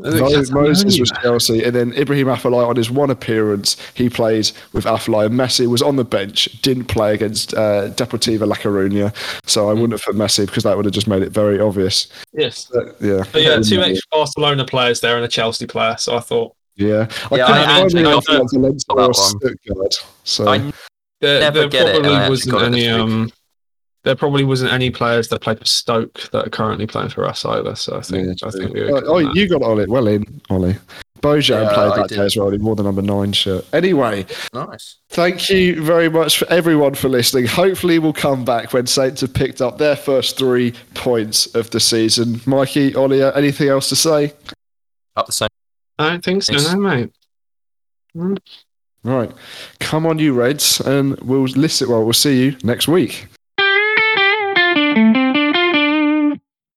[0.05, 4.51] I Mo- Moses was Chelsea, and then Ibrahim Afellay on his one appearance, he played
[4.71, 5.27] with Afellay.
[5.29, 9.11] Messi was on the bench, didn't play against uh, Deportivo La Coruña,
[9.47, 12.07] so I wouldn't have put Messi because that would have just made it very obvious.
[12.31, 12.69] Yes.
[12.71, 15.97] But, yeah, But yeah, two ex Barcelona players there and a Chelsea player.
[15.97, 19.67] So I thought Yeah, Yeah, I I couldn't actually find got anyone from Valencia that
[19.67, 19.89] or one.
[20.23, 20.73] So I
[21.21, 23.31] there, Never there get it, and probably I actually wasn't got it any um
[24.07, 27.43] there probably wasn't any players that played for Stoke that are currently playing for us
[27.43, 27.75] either.
[27.75, 30.77] So I think I think we were oh, oh, you got Ollie well in, Ollie.
[31.19, 32.15] Bojan Yeah, played I that did.
[32.15, 32.49] day as well.
[32.51, 33.65] He wore the number nine shirt.
[33.73, 34.95] Anyway, nice.
[35.09, 37.47] Thank you very much for everyone for listening.
[37.47, 41.81] Hopefully, we'll come back when Saints have picked up their first three points of the
[41.81, 42.39] season.
[42.45, 44.33] Mikey, Olia, anything else to say?
[45.17, 45.49] Up the same
[45.99, 47.11] I don't think so, It's- no, mate.
[49.03, 49.31] Right.
[49.79, 51.89] Come on, you Reds, and we'll listen.
[51.89, 53.27] Well, we'll see you next week.